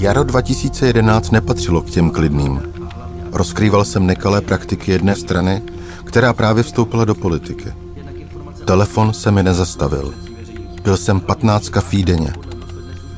Jaro 0.00 0.24
2011 0.24 1.30
nepatřilo 1.30 1.82
k 1.82 1.90
těm 1.90 2.10
klidným. 2.10 2.62
Rozkrýval 3.32 3.84
jsem 3.84 4.06
nekalé 4.06 4.40
praktiky 4.40 4.92
jedné 4.92 5.16
strany, 5.16 5.62
která 6.04 6.32
právě 6.32 6.62
vstoupila 6.62 7.04
do 7.04 7.14
politiky. 7.14 7.72
Telefon 8.64 9.12
se 9.12 9.30
mi 9.30 9.42
nezastavil. 9.42 10.14
Byl 10.82 10.96
jsem 10.96 11.20
15 11.20 11.68
kafí 11.68 12.04
denně. 12.04 12.32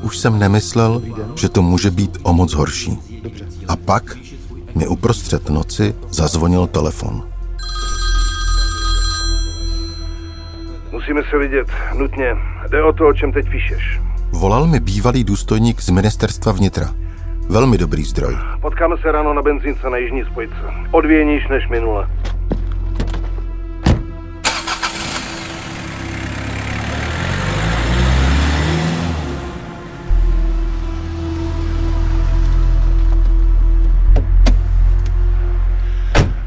Už 0.02 0.18
jsem 0.18 0.38
nemyslel, 0.38 1.02
že 1.36 1.48
to 1.48 1.62
může 1.62 1.90
být 1.90 2.18
o 2.22 2.32
moc 2.32 2.52
horší. 2.52 2.98
A 3.68 3.76
pak 3.76 4.16
mi 4.74 4.86
uprostřed 4.86 5.50
noci 5.50 5.94
zazvonil 6.10 6.66
telefon. 6.66 7.22
Musíme 10.92 11.22
se 11.30 11.38
vidět, 11.38 11.66
nutně. 11.98 12.34
Jde 12.70 12.82
o 12.82 12.92
to, 12.92 13.08
o 13.08 13.12
čem 13.12 13.32
teď 13.32 13.50
píšeš. 13.50 14.01
Volal 14.32 14.66
mi 14.66 14.80
bývalý 14.80 15.24
důstojník 15.24 15.80
z 15.80 15.90
ministerstva 15.90 16.52
vnitra. 16.52 16.94
Velmi 17.48 17.78
dobrý 17.78 18.04
zdroj. 18.04 18.36
Potkáme 18.60 18.96
se 19.02 19.12
ráno 19.12 19.34
na 19.34 19.42
benzínce 19.42 19.90
na 19.90 19.96
jižní 19.96 20.24
spojce. 20.24 20.54
Odvěníš 20.90 21.48
než 21.48 21.68
minule. 21.68 22.08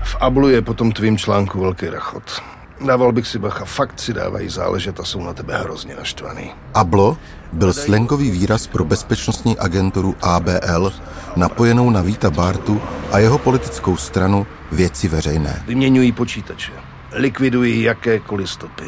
V 0.04 0.16
Ablu 0.20 0.50
je 0.50 0.62
potom 0.62 0.92
tvým 0.92 1.18
článku 1.18 1.60
velký 1.60 1.90
rachot. 1.90 2.55
Dával 2.82 3.12
bych 3.12 3.28
si 3.28 3.40
bacha, 3.40 3.66
fakt 3.66 4.00
si 4.00 4.14
dávají 4.14 4.50
záležet 4.50 5.00
a 5.00 5.04
jsou 5.04 5.24
na 5.24 5.34
tebe 5.34 5.58
hrozně 5.58 5.96
naštvaný. 5.96 6.52
ABLO 6.74 7.18
byl 7.54 7.74
slangový 7.74 8.32
výraz 8.32 8.68
pro 8.68 8.86
bezpečnostní 8.86 9.58
agenturu 9.58 10.16
ABL, 10.22 10.94
napojenou 11.36 11.90
na 11.90 12.02
Víta 12.02 12.30
Bartu 12.30 12.82
a 13.12 13.20
jeho 13.20 13.38
politickou 13.38 13.98
stranu 13.98 14.48
Věci 14.72 15.08
veřejné. 15.08 15.64
Vyměňují 15.68 16.12
počítače, 16.12 16.72
likvidují 17.12 17.82
jakékoliv 17.82 18.50
stopy. 18.50 18.84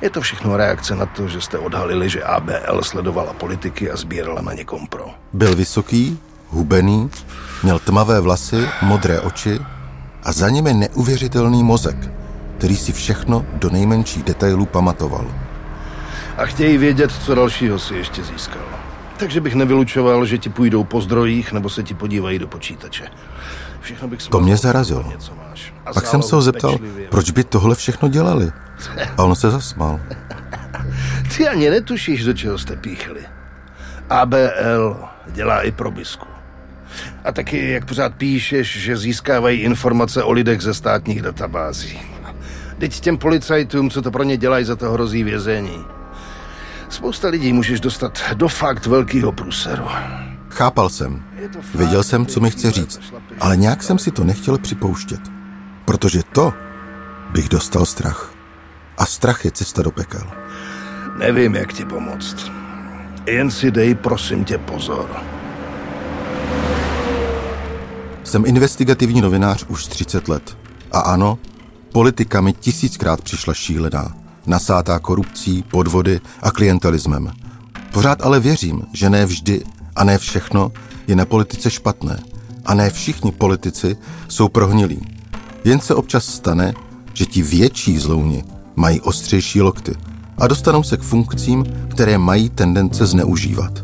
Je 0.00 0.10
to 0.10 0.20
všechno 0.20 0.56
reakce 0.56 0.96
na 0.96 1.06
to, 1.06 1.28
že 1.28 1.40
jste 1.40 1.58
odhalili, 1.58 2.10
že 2.10 2.24
ABL 2.24 2.82
sledovala 2.82 3.32
politiky 3.32 3.90
a 3.90 3.96
sbírala 3.96 4.42
na 4.42 4.52
ně 4.52 4.64
kompro. 4.64 5.06
Byl 5.32 5.56
vysoký, 5.56 6.18
hubený, 6.48 7.10
měl 7.62 7.78
tmavé 7.78 8.20
vlasy, 8.20 8.68
modré 8.82 9.20
oči 9.20 9.60
a 10.22 10.32
za 10.32 10.48
nimi 10.48 10.74
neuvěřitelný 10.74 11.64
mozek, 11.64 12.21
který 12.62 12.76
si 12.76 12.92
všechno 12.92 13.46
do 13.52 13.70
nejmenších 13.70 14.22
detailů 14.22 14.66
pamatoval. 14.66 15.26
A 16.36 16.46
chtějí 16.46 16.78
vědět, 16.78 17.12
co 17.12 17.34
dalšího 17.34 17.78
si 17.78 17.94
ještě 17.94 18.24
získal. 18.24 18.62
Takže 19.16 19.40
bych 19.40 19.54
nevylučoval, 19.54 20.26
že 20.26 20.38
ti 20.38 20.50
půjdou 20.50 20.84
po 20.84 21.00
zdrojích 21.00 21.52
nebo 21.52 21.70
se 21.70 21.82
ti 21.82 21.94
podívají 21.94 22.38
do 22.38 22.46
počítače. 22.46 23.04
Všechno 23.80 24.08
bych 24.08 24.22
to 24.22 24.40
mě 24.40 24.56
zarazilo. 24.56 25.12
Pak 25.94 26.06
jsem 26.06 26.22
se 26.22 26.34
ho 26.34 26.42
zeptal, 26.42 26.78
proč 27.10 27.30
by 27.30 27.44
tohle 27.44 27.74
všechno 27.74 28.08
dělali. 28.08 28.52
A 29.16 29.22
on 29.22 29.34
se 29.34 29.50
zasmál. 29.50 30.00
Ty 31.36 31.48
ani 31.48 31.70
netušíš, 31.70 32.24
do 32.24 32.32
čeho 32.32 32.58
jste 32.58 32.76
píchli. 32.76 33.20
ABL 34.10 34.96
dělá 35.26 35.62
i 35.62 35.70
probisku. 35.70 36.26
A 37.24 37.32
taky, 37.32 37.70
jak 37.70 37.84
pořád 37.84 38.14
píšeš, 38.14 38.80
že 38.82 38.96
získávají 38.96 39.60
informace 39.60 40.22
o 40.22 40.32
lidech 40.32 40.60
ze 40.60 40.74
státních 40.74 41.22
databází. 41.22 42.11
Teď 42.82 43.00
těm 43.00 43.18
policajtům, 43.18 43.90
co 43.90 44.02
to 44.02 44.10
pro 44.10 44.22
ně 44.22 44.36
dělají, 44.36 44.64
za 44.64 44.76
to 44.76 44.92
hrozí 44.92 45.22
vězení. 45.22 45.84
Spousta 46.88 47.28
lidí 47.28 47.52
můžeš 47.52 47.80
dostat 47.80 48.20
do 48.34 48.48
fakt 48.48 48.86
velkého 48.86 49.32
průseru. 49.32 49.84
Chápal 50.48 50.88
jsem. 50.88 51.22
Věděl 51.74 52.02
jsem, 52.02 52.26
co 52.26 52.40
mi 52.40 52.50
chce 52.50 52.70
říct, 52.70 53.00
ale 53.40 53.56
nějak 53.56 53.82
jsem 53.82 53.98
si 53.98 54.10
to 54.10 54.24
nechtěl 54.24 54.58
připouštět. 54.58 55.20
Protože 55.84 56.22
to 56.32 56.52
bych 57.32 57.48
dostal 57.48 57.86
strach. 57.86 58.34
A 58.98 59.06
strach 59.06 59.44
je 59.44 59.50
cesta 59.50 59.82
do 59.82 59.90
pekel. 59.90 60.30
Nevím, 61.18 61.54
jak 61.54 61.72
ti 61.72 61.84
pomoct. 61.84 62.52
Jen 63.26 63.50
si 63.50 63.70
dej, 63.70 63.94
prosím 63.94 64.44
tě, 64.44 64.58
pozor. 64.58 65.10
Jsem 68.24 68.46
investigativní 68.46 69.20
novinář 69.20 69.64
už 69.68 69.86
30 69.86 70.28
let. 70.28 70.58
A 70.92 71.00
ano, 71.00 71.38
politika 71.92 72.40
mi 72.40 72.52
tisíckrát 72.52 73.20
přišla 73.20 73.54
šílená. 73.54 74.16
Nasátá 74.46 74.98
korupcí, 74.98 75.62
podvody 75.62 76.20
a 76.42 76.50
klientelismem. 76.50 77.30
Pořád 77.92 78.22
ale 78.22 78.40
věřím, 78.40 78.82
že 78.92 79.10
ne 79.10 79.26
vždy 79.26 79.64
a 79.96 80.04
ne 80.04 80.18
všechno 80.18 80.72
je 81.06 81.16
na 81.16 81.24
politice 81.24 81.70
špatné. 81.70 82.20
A 82.64 82.74
ne 82.74 82.90
všichni 82.90 83.32
politici 83.32 83.96
jsou 84.28 84.48
prohnilí. 84.48 85.00
Jen 85.64 85.80
se 85.80 85.94
občas 85.94 86.24
stane, 86.24 86.74
že 87.14 87.26
ti 87.26 87.42
větší 87.42 87.98
zlouni 87.98 88.44
mají 88.76 89.00
ostřejší 89.00 89.60
lokty 89.60 89.94
a 90.38 90.46
dostanou 90.46 90.82
se 90.82 90.96
k 90.96 91.02
funkcím, 91.02 91.64
které 91.88 92.18
mají 92.18 92.50
tendence 92.50 93.06
zneužívat. 93.06 93.82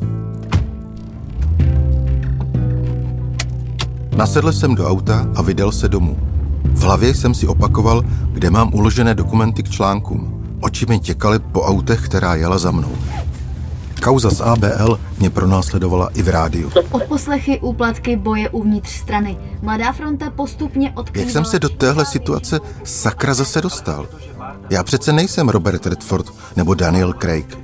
Nasedl 4.17 4.53
jsem 4.53 4.75
do 4.75 4.89
auta 4.89 5.29
a 5.35 5.43
vydal 5.43 5.73
se 5.73 5.89
domů. 5.89 6.28
V 6.78 6.83
hlavě 6.83 7.15
jsem 7.15 7.34
si 7.34 7.47
opakoval, 7.47 8.05
kde 8.33 8.50
mám 8.50 8.75
uložené 8.75 9.15
dokumenty 9.15 9.62
k 9.62 9.71
článkům. 9.71 10.44
Oči 10.61 10.87
mi 10.87 11.00
těkaly 11.00 11.39
po 11.39 11.62
autech, 11.62 12.05
která 12.05 12.34
jela 12.34 12.59
za 12.59 12.71
mnou. 12.71 12.93
Kauza 14.03 14.31
z 14.31 14.41
ABL 14.41 15.00
mě 15.19 15.31
pronásledovala 15.31 16.09
i 16.15 16.22
v 16.22 16.28
rádiu. 16.28 16.72
Odposlechy, 16.91 17.61
úplatky, 17.61 18.16
boje 18.16 18.49
uvnitř 18.49 18.91
strany. 18.91 19.39
Mladá 19.62 19.93
fronta 19.93 20.31
postupně 20.31 20.93
odkrývala... 20.94 21.27
Jak 21.27 21.33
jsem 21.33 21.44
se 21.44 21.59
do 21.59 21.69
téhle 21.69 22.06
situace 22.06 22.61
sakra 22.84 23.34
zase 23.34 23.60
dostal? 23.60 24.06
Já 24.71 24.83
přece 24.83 25.12
nejsem 25.12 25.49
Robert 25.49 25.87
Redford 25.87 26.27
nebo 26.56 26.75
Daniel 26.75 27.12
Craig. 27.12 27.59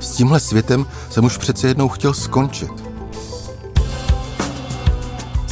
S 0.00 0.10
tímhle 0.10 0.40
světem 0.40 0.86
jsem 1.10 1.24
už 1.24 1.36
přece 1.36 1.68
jednou 1.68 1.88
chtěl 1.88 2.14
skončit. 2.14 2.91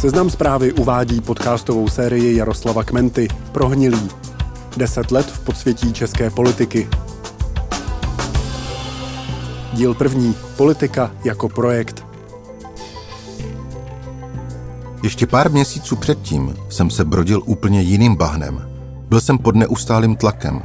Seznam 0.00 0.30
zprávy 0.30 0.72
uvádí 0.72 1.20
podcastovou 1.20 1.88
sérii 1.88 2.36
Jaroslava 2.36 2.84
Kmenty 2.84 3.28
Prohnilý. 3.52 4.08
Deset 4.76 5.10
let 5.10 5.26
v 5.26 5.40
podsvětí 5.40 5.92
české 5.92 6.30
politiky. 6.30 6.88
Díl 9.72 9.94
první. 9.94 10.34
Politika 10.56 11.10
jako 11.24 11.48
projekt. 11.48 12.06
Ještě 15.02 15.26
pár 15.26 15.50
měsíců 15.50 15.96
předtím 15.96 16.56
jsem 16.68 16.90
se 16.90 17.04
brodil 17.04 17.42
úplně 17.46 17.82
jiným 17.82 18.16
bahnem. 18.16 18.68
Byl 19.08 19.20
jsem 19.20 19.38
pod 19.38 19.56
neustálým 19.56 20.16
tlakem. 20.16 20.62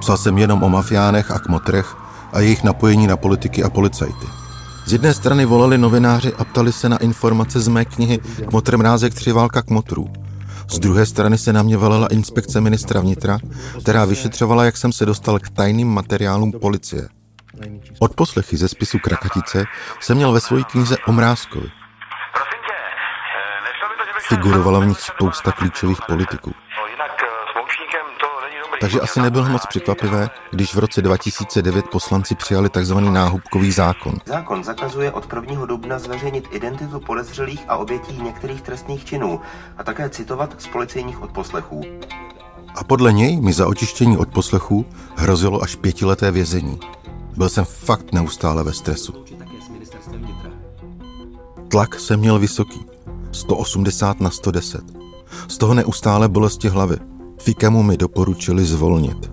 Psal 0.00 0.16
jsem 0.16 0.38
jenom 0.38 0.62
o 0.62 0.68
mafiánech 0.68 1.30
a 1.30 1.38
kmotrech 1.38 1.96
a 2.32 2.40
jejich 2.40 2.64
napojení 2.64 3.06
na 3.06 3.16
politiky 3.16 3.64
a 3.64 3.70
policajty. 3.70 4.47
Z 4.88 4.92
jedné 4.92 5.14
strany 5.14 5.44
volali 5.44 5.78
novináři 5.78 6.32
a 6.34 6.44
ptali 6.44 6.72
se 6.72 6.88
na 6.88 6.96
informace 6.96 7.60
z 7.60 7.68
mé 7.68 7.84
knihy 7.84 8.18
Kmotr 8.48 8.76
mrázek 8.76 9.14
tři 9.14 9.32
válka 9.32 9.62
kmotrů. 9.62 10.08
Z 10.70 10.78
druhé 10.78 11.06
strany 11.06 11.38
se 11.38 11.52
na 11.52 11.62
mě 11.62 11.76
velela 11.76 12.06
inspekce 12.06 12.60
ministra 12.60 13.00
vnitra, 13.00 13.38
která 13.80 14.04
vyšetřovala, 14.04 14.64
jak 14.64 14.76
jsem 14.76 14.92
se 14.92 15.06
dostal 15.06 15.38
k 15.38 15.48
tajným 15.48 15.88
materiálům 15.88 16.52
policie. 16.52 17.08
Od 17.98 18.14
poslechy 18.14 18.56
ze 18.56 18.68
spisu 18.68 18.98
Krakatice 18.98 19.64
jsem 20.00 20.16
měl 20.16 20.32
ve 20.32 20.40
své 20.40 20.62
knize 20.62 20.96
o 21.06 21.12
Mrázkovi. 21.12 21.68
Figurovala 24.28 24.78
v 24.80 24.86
nich 24.86 25.00
spousta 25.00 25.52
klíčových 25.52 25.98
politiků. 26.06 26.52
Takže 28.80 29.00
asi 29.00 29.20
nebylo 29.20 29.48
moc 29.48 29.66
překvapivé, 29.66 30.30
když 30.50 30.74
v 30.74 30.78
roce 30.78 31.02
2009 31.02 31.84
poslanci 31.88 32.34
přijali 32.34 32.70
tzv. 32.70 33.00
náhubkový 33.00 33.72
zákon. 33.72 34.14
Zákon 34.26 34.64
zakazuje 34.64 35.12
od 35.12 35.32
1. 35.48 35.66
dubna 35.66 35.98
zveřejnit 35.98 36.48
identitu 36.50 37.00
podezřelých 37.00 37.64
a 37.68 37.76
obětí 37.76 38.22
některých 38.22 38.62
trestných 38.62 39.04
činů 39.04 39.40
a 39.76 39.84
také 39.84 40.08
citovat 40.08 40.54
z 40.58 40.66
policejních 40.66 41.22
odposlechů. 41.22 41.80
A 42.74 42.84
podle 42.84 43.12
něj 43.12 43.40
mi 43.40 43.52
za 43.52 43.66
očištění 43.66 44.16
od 44.16 44.28
poslechů 44.28 44.86
hrozilo 45.16 45.62
až 45.62 45.74
pětileté 45.74 46.30
vězení. 46.30 46.80
Byl 47.36 47.48
jsem 47.48 47.64
fakt 47.64 48.12
neustále 48.12 48.64
ve 48.64 48.72
stresu. 48.72 49.24
Tlak 51.68 52.00
jsem 52.00 52.20
měl 52.20 52.38
vysoký. 52.38 52.86
180 53.32 54.20
na 54.20 54.30
110. 54.30 54.80
Z 55.48 55.58
toho 55.58 55.74
neustále 55.74 56.28
bolesti 56.28 56.68
hlavy. 56.68 57.17
Fikemu 57.38 57.82
mi 57.82 57.96
doporučili 57.96 58.64
zvolnit. 58.64 59.30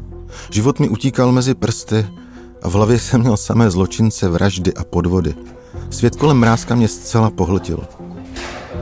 Život 0.50 0.80
mi 0.80 0.90
utíkal 0.90 1.32
mezi 1.32 1.54
prsty 1.54 2.06
a 2.62 2.70
v 2.70 2.74
hlavě 2.74 3.00
jsem 3.00 3.22
měl 3.22 3.38
samé 3.38 3.72
zločince, 3.72 4.30
vraždy 4.30 4.74
a 4.74 4.84
podvody. 4.84 5.36
Svět 5.90 6.16
kolem 6.16 6.38
mrázka 6.38 6.76
mě 6.76 6.88
zcela 6.88 7.30
pohltil. 7.30 7.80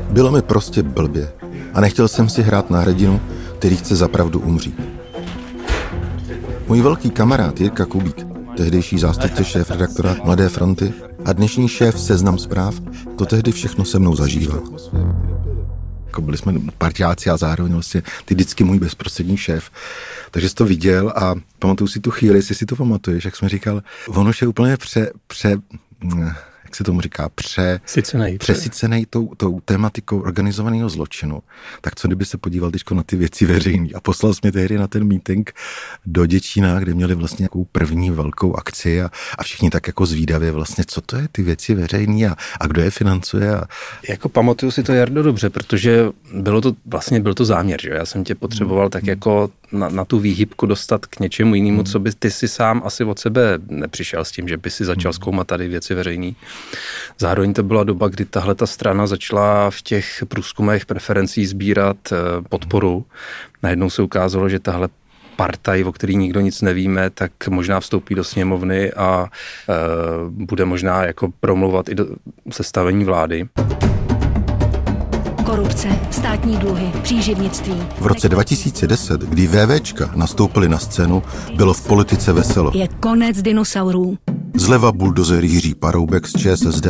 Bylo 0.09 0.31
mi 0.31 0.41
prostě 0.41 0.83
blbě 0.83 1.33
a 1.73 1.81
nechtěl 1.81 2.07
jsem 2.07 2.29
si 2.29 2.41
hrát 2.41 2.69
na 2.69 2.79
hrdinu, 2.79 3.21
který 3.57 3.77
chce 3.77 3.95
zapravdu 3.95 4.39
umřít. 4.39 4.81
Můj 6.67 6.81
velký 6.81 7.09
kamarád 7.09 7.61
Jirka 7.61 7.85
Kubík 7.85 8.33
tehdejší 8.57 8.99
zástupce 8.99 9.43
šéf 9.43 9.71
redaktora 9.71 10.15
Mladé 10.23 10.49
fronty 10.49 10.93
a 11.25 11.33
dnešní 11.33 11.67
šéf 11.67 11.99
Seznam 11.99 12.37
zpráv, 12.37 12.75
to 13.15 13.25
tehdy 13.25 13.51
všechno 13.51 13.85
se 13.85 13.99
mnou 13.99 14.15
zažíval. 14.15 14.61
Jako 16.13 16.21
byli 16.21 16.37
jsme 16.37 16.53
partiáci 16.77 17.29
a 17.29 17.37
zároveň 17.37 17.73
vlastně 17.73 18.03
ty 18.25 18.35
vždycky 18.35 18.63
můj 18.63 18.79
bezprostřední 18.79 19.37
šéf. 19.37 19.69
Takže 20.31 20.49
jsi 20.49 20.55
to 20.55 20.65
viděl 20.65 21.13
a 21.15 21.35
pamatuju 21.59 21.87
si 21.87 21.99
tu 21.99 22.11
chvíli, 22.11 22.37
jestli 22.37 22.55
si 22.55 22.65
to 22.65 22.75
pamatuješ, 22.75 23.25
jak 23.25 23.35
jsme 23.35 23.49
říkal, 23.49 23.83
ono 24.07 24.31
je 24.41 24.47
úplně 24.47 24.77
pře, 24.77 25.11
pře, 25.27 25.57
jak 26.73 26.77
se 26.77 26.83
tomu 26.83 27.01
říká, 27.01 27.29
pře, 27.29 27.79
Sicenej, 27.85 28.37
přesycený 28.37 29.05
tou, 29.09 29.35
tou 29.37 29.59
tématikou 29.59 30.19
organizovaného 30.19 30.89
zločinu, 30.89 31.43
tak 31.81 31.95
co 31.95 32.07
kdyby 32.07 32.25
se 32.25 32.37
podíval 32.37 32.71
teď 32.71 32.81
na 32.93 33.03
ty 33.03 33.15
věci 33.15 33.45
veřejné 33.45 33.89
a 33.95 33.99
poslal 33.99 34.33
jsme 34.33 34.51
tehdy 34.51 34.77
na 34.77 34.87
ten 34.87 35.07
meeting 35.07 35.51
do 36.05 36.25
Děčína, 36.25 36.79
kde 36.79 36.93
měli 36.93 37.15
vlastně 37.15 37.43
nějakou 37.43 37.65
první 37.71 38.11
velkou 38.11 38.55
akci 38.55 39.01
a, 39.01 39.09
a 39.37 39.43
všichni 39.43 39.69
tak 39.69 39.87
jako 39.87 40.05
zvídavě 40.05 40.51
vlastně, 40.51 40.83
co 40.87 41.01
to 41.01 41.15
je 41.15 41.27
ty 41.31 41.43
věci 41.43 41.75
veřejné 41.75 42.29
a, 42.29 42.35
a 42.59 42.67
kdo 42.67 42.81
je 42.81 42.91
financuje. 42.91 43.55
A... 43.55 43.63
Jako 44.09 44.29
pamatuju 44.29 44.71
si 44.71 44.83
to, 44.83 44.93
Jardo, 44.93 45.23
dobře, 45.23 45.49
protože 45.49 46.05
bylo 46.33 46.61
to, 46.61 46.73
vlastně 46.85 47.19
byl 47.19 47.33
to 47.33 47.45
záměr, 47.45 47.81
že 47.81 47.89
já 47.89 48.05
jsem 48.05 48.23
tě 48.23 48.35
potřeboval 48.35 48.89
tak 48.89 49.07
jako 49.07 49.49
na, 49.73 49.89
na 49.89 50.05
tu 50.05 50.19
výhybku 50.19 50.65
dostat 50.65 51.05
k 51.05 51.19
něčemu 51.19 51.55
jinému, 51.55 51.83
co 51.83 51.99
by 51.99 52.11
ty 52.11 52.31
si 52.31 52.47
sám 52.47 52.81
asi 52.85 53.03
od 53.03 53.19
sebe 53.19 53.59
nepřišel 53.67 54.25
s 54.25 54.31
tím, 54.31 54.47
že 54.47 54.57
by 54.57 54.69
si 54.69 54.85
začal 54.85 55.13
zkoumat 55.13 55.47
tady 55.47 55.67
věci 55.67 55.95
veřejné. 55.95 56.31
Zároveň 57.19 57.53
to 57.53 57.63
byla 57.63 57.83
doba, 57.83 58.07
kdy 58.07 58.25
tahle 58.25 58.55
ta 58.55 58.67
strana 58.67 59.07
začala 59.07 59.71
v 59.71 59.81
těch 59.81 60.23
průzkumech 60.27 60.85
preferencí 60.85 61.45
sbírat 61.45 61.97
eh, 62.11 62.15
podporu. 62.49 63.05
Najednou 63.63 63.89
se 63.89 64.01
ukázalo, 64.01 64.49
že 64.49 64.59
tahle 64.59 64.89
partaj, 65.35 65.83
o 65.83 65.91
který 65.91 66.15
nikdo 66.15 66.39
nic 66.39 66.61
nevíme, 66.61 67.09
tak 67.09 67.31
možná 67.49 67.79
vstoupí 67.79 68.15
do 68.15 68.23
sněmovny 68.23 68.93
a 68.93 69.25
e, 69.69 69.73
bude 70.29 70.65
možná 70.65 71.05
jako 71.05 71.29
promluvat 71.39 71.89
i 71.89 71.95
do 71.95 72.07
sestavení 72.51 73.05
vlády. 73.05 73.47
Korupce, 75.53 75.99
státní 76.11 76.57
dluhy, 76.57 76.91
příživnictví. 77.01 77.73
V 77.99 78.05
roce 78.05 78.29
2010, 78.29 79.21
kdy 79.21 79.47
VVčka 79.47 80.11
nastoupili 80.15 80.69
na 80.69 80.79
scénu, 80.79 81.23
bylo 81.55 81.73
v 81.73 81.87
politice 81.87 82.33
veselo. 82.33 82.71
Je 82.75 82.87
konec 82.87 83.41
dinosaurů. 83.41 84.17
Zleva 84.55 84.91
buldozer 84.91 85.43
Jiří 85.43 85.75
Paroubek 85.75 86.27
z 86.27 86.31
ČSSD, 86.33 86.87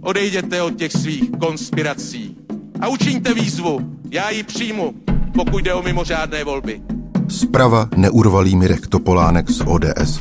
Odejděte 0.00 0.62
od 0.62 0.74
těch 0.76 0.92
svých 0.92 1.30
konspirací 1.40 2.36
a 2.80 2.88
učiňte 2.88 3.34
výzvu. 3.34 3.80
Já 4.10 4.30
ji 4.30 4.42
přijmu, 4.42 4.94
pokud 5.34 5.58
jde 5.64 5.74
o 5.74 5.82
mimořádné 5.82 6.44
volby. 6.44 6.80
zprava 7.28 7.88
neurvalý 7.96 8.56
Mirek 8.56 8.86
Topolánek 8.86 9.50
z 9.50 9.60
ODS. 9.66 10.20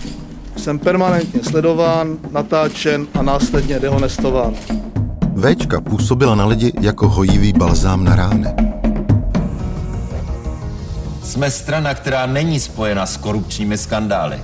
Jsem 0.58 0.80
permanentně 0.80 1.44
sledován, 1.44 2.18
natáčen 2.32 3.08
a 3.14 3.22
následně 3.22 3.80
dehonestován. 3.80 4.54
Véčka 5.38 5.82
působila 5.82 6.36
na 6.36 6.46
lidi 6.46 6.74
jako 6.82 7.10
hojivý 7.10 7.54
balzám 7.54 8.04
na 8.04 8.16
rány. 8.16 8.48
Jsme 11.24 11.52
strana, 11.52 11.94
která 11.94 12.26
není 12.26 12.60
spojena 12.60 13.06
s 13.06 13.18
korupčními 13.18 13.78
skandály. 13.78 14.40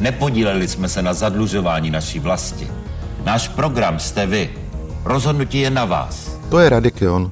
Nepodíleli 0.00 0.68
jsme 0.68 0.88
se 0.88 1.02
na 1.02 1.14
zadlužování 1.14 1.90
naší 1.90 2.18
vlasti. 2.18 2.68
Náš 3.24 3.48
program 3.48 3.98
jste 3.98 4.26
vy. 4.26 4.50
Rozhodnutí 5.04 5.60
je 5.60 5.70
na 5.70 5.84
vás. 5.84 6.38
To 6.50 6.58
je 6.58 6.68
Radikion, 6.68 7.30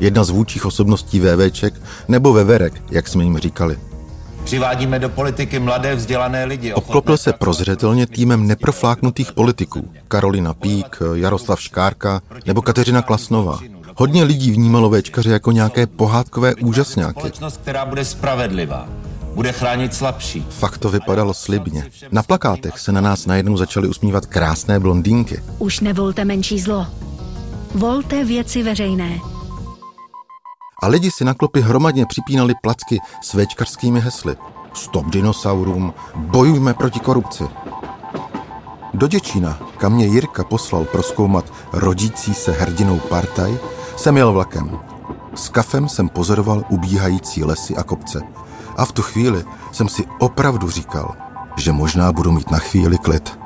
jedna 0.00 0.24
z 0.24 0.30
vůdčích 0.30 0.66
osobností 0.66 1.20
VVček 1.20 1.74
nebo 2.08 2.32
Veverek, 2.32 2.82
jak 2.90 3.08
jsme 3.08 3.24
jim 3.24 3.38
říkali. 3.38 3.78
Přivádíme 4.44 4.98
do 4.98 5.08
politiky 5.08 5.58
mladé 5.58 5.94
vzdělané 5.94 6.44
lidi. 6.44 6.72
Obklopil 6.74 7.16
se 7.16 7.32
prozřetelně 7.32 8.06
týmem 8.06 8.46
neprofláknutých 8.46 9.32
politiků. 9.32 9.90
Karolina 10.08 10.54
Pík, 10.54 10.98
Jaroslav 11.14 11.60
Škárka 11.60 12.22
nebo 12.46 12.62
Kateřina 12.62 13.02
Klasnová. 13.02 13.58
Hodně 13.96 14.24
lidí 14.24 14.50
vnímalo 14.50 14.90
Véčkaře 14.90 15.30
jako 15.30 15.52
nějaké 15.52 15.86
pohádkové 15.86 16.54
úžasňáky. 16.54 17.18
Společnost, 17.20 17.60
která 17.62 17.86
bude 17.86 18.04
spravedlivá. 18.04 18.88
Bude 19.34 19.52
chránit 19.52 19.94
slabší. 19.94 20.46
Fakt 20.50 20.78
to 20.78 20.88
vypadalo 20.90 21.34
slibně. 21.34 21.90
Na 22.12 22.22
plakátech 22.22 22.78
se 22.78 22.92
na 22.92 23.00
nás 23.00 23.26
najednou 23.26 23.56
začaly 23.56 23.88
usmívat 23.88 24.26
krásné 24.26 24.80
blondýnky. 24.80 25.42
Už 25.58 25.80
nevolte 25.80 26.24
menší 26.24 26.60
zlo. 26.60 26.86
Volte 27.74 28.24
věci 28.24 28.62
veřejné. 28.62 29.20
A 30.84 30.86
lidi 30.86 31.10
si 31.10 31.24
na 31.24 31.34
klopy 31.34 31.60
hromadně 31.60 32.06
připínali 32.06 32.54
placky 32.62 33.00
s 33.20 33.34
véčkarskými 33.34 34.00
hesly. 34.00 34.36
Stop 34.74 35.06
dinosaurům, 35.06 35.94
bojujme 36.16 36.74
proti 36.74 37.00
korupci. 37.00 37.44
Do 38.94 39.06
Děčína, 39.06 39.58
kam 39.76 39.92
mě 39.92 40.06
Jirka 40.06 40.44
poslal 40.44 40.84
proskoumat 40.84 41.52
rodící 41.72 42.34
se 42.34 42.52
hrdinou 42.52 42.98
partaj, 42.98 43.58
jsem 43.96 44.16
jel 44.16 44.32
vlakem. 44.32 44.78
S 45.34 45.48
kafem 45.48 45.88
jsem 45.88 46.08
pozoroval 46.08 46.64
ubíhající 46.68 47.44
lesy 47.44 47.76
a 47.76 47.82
kopce. 47.82 48.20
A 48.76 48.84
v 48.84 48.92
tu 48.92 49.02
chvíli 49.02 49.44
jsem 49.72 49.88
si 49.88 50.04
opravdu 50.18 50.70
říkal, 50.70 51.14
že 51.56 51.72
možná 51.72 52.12
budu 52.12 52.32
mít 52.32 52.50
na 52.50 52.58
chvíli 52.58 52.98
klid. 52.98 53.43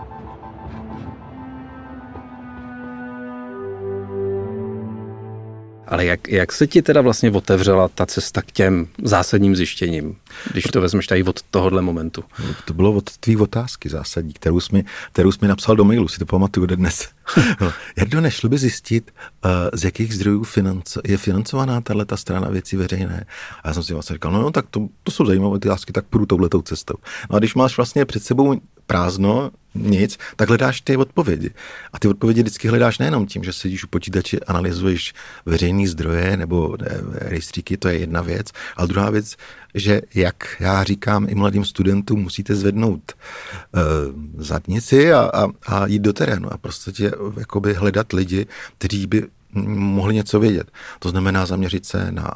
Ale 5.89 6.05
jak, 6.05 6.29
jak 6.29 6.53
se 6.53 6.67
ti 6.67 6.83
teda 6.83 7.01
vlastně 7.01 7.31
otevřela 7.31 7.89
ta 7.89 8.07
cesta 8.07 8.43
k 8.43 8.53
těm 8.53 8.87
zásadním 9.03 9.57
zjištěním, 9.57 10.17
když 10.53 10.65
to 10.65 10.81
vezmeš 10.81 11.07
tady 11.07 11.23
od 11.25 11.43
tohohle 11.43 11.83
momentu? 11.83 12.25
To 12.65 12.75
bylo 12.75 12.93
od 12.93 13.17
tvý 13.19 13.37
otázky 13.37 13.89
zásadní, 13.89 14.33
kterou 14.33 14.61
jsi 14.61 14.75
mi, 14.75 14.85
kterou 15.13 15.33
jsi 15.33 15.39
mi 15.43 15.49
napsal 15.49 15.77
do 15.77 15.85
mailu, 15.85 16.09
si 16.09 16.19
to 16.19 16.27
pamatuju 16.27 16.67
do 16.67 16.77
dnes. 16.77 17.09
no, 17.61 17.73
Jardo, 17.97 18.21
nešlo 18.21 18.49
by 18.49 18.59
zjistit, 18.59 19.11
uh, 19.45 19.51
z 19.75 19.85
jakých 19.85 20.15
zdrojů 20.15 20.45
financo, 20.45 21.01
je 21.05 21.17
financovaná 21.17 21.81
tahle 21.81 22.07
strana 22.15 22.49
věcí 22.49 22.77
veřejné. 22.77 23.25
A 23.65 23.69
já 23.69 23.75
jsem 23.75 23.83
si 23.83 23.93
vlastně 23.93 24.15
říkal, 24.15 24.33
no, 24.33 24.43
no 24.43 24.51
tak 24.51 24.67
to, 24.71 24.89
to 25.03 25.11
jsou 25.11 25.27
zajímavé 25.27 25.55
otázky, 25.55 25.93
tak 25.93 26.05
půjdu 26.05 26.27
touhletou 26.27 26.63
cestou. 26.63 26.95
No 27.31 27.37
a 27.37 27.39
když 27.39 27.55
máš 27.55 27.77
vlastně 27.77 28.05
před 28.05 28.23
sebou 28.23 28.61
prázdno, 28.89 29.51
nic, 29.75 30.19
tak 30.37 30.49
hledáš 30.49 30.81
ty 30.81 30.97
odpovědi. 30.97 31.51
A 31.93 31.99
ty 31.99 32.09
odpovědi 32.09 32.41
vždycky 32.41 32.69
hledáš 32.69 32.99
nejenom 32.99 33.27
tím, 33.27 33.45
že 33.45 33.53
sedíš 33.53 33.85
u 33.85 33.87
počítače, 33.87 34.39
analyzuješ 34.47 35.15
veřejné 35.47 35.89
zdroje 35.89 36.37
nebo 36.37 36.77
ne, 36.81 36.89
rejstříky, 37.13 37.77
to 37.77 37.89
je 37.89 37.99
jedna 37.99 38.23
věc. 38.23 38.49
A 38.77 38.87
druhá 38.87 39.11
věc, 39.11 39.37
že 39.75 40.03
jak 40.15 40.57
já 40.61 40.85
říkám 40.85 41.27
i 41.29 41.35
mladým 41.35 41.65
studentům, 41.65 42.21
musíte 42.21 42.55
zvednout 42.55 43.13
uh, 43.13 44.43
zadnici 44.43 45.13
a, 45.13 45.21
a, 45.21 45.47
a 45.67 45.87
jít 45.87 46.03
do 46.03 46.13
terénu 46.13 46.53
a 46.53 46.59
prostě 46.59 47.13
jakoby 47.39 47.75
hledat 47.75 48.13
lidi, 48.13 48.47
kteří 48.79 49.07
by 49.07 49.27
mohli 49.53 50.15
něco 50.15 50.41
vědět. 50.41 50.71
To 50.99 51.09
znamená 51.09 51.47
zaměřit 51.47 51.87
se 51.87 52.13
na 52.13 52.31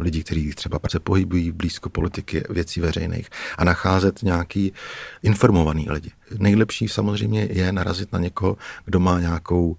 lidi, 0.00 0.22
kteří 0.22 0.52
třeba 0.54 0.78
se 0.90 1.00
pohybují 1.00 1.52
blízko 1.52 1.88
politiky 1.88 2.44
věcí 2.50 2.80
veřejných 2.80 3.28
a 3.58 3.64
nacházet 3.64 4.22
nějaký 4.22 4.72
informovaný 5.22 5.86
lidi. 5.90 6.10
Nejlepší 6.38 6.88
samozřejmě 6.88 7.48
je 7.50 7.72
narazit 7.72 8.12
na 8.12 8.18
někoho, 8.18 8.56
kdo 8.84 9.00
má 9.00 9.20
nějakou 9.20 9.76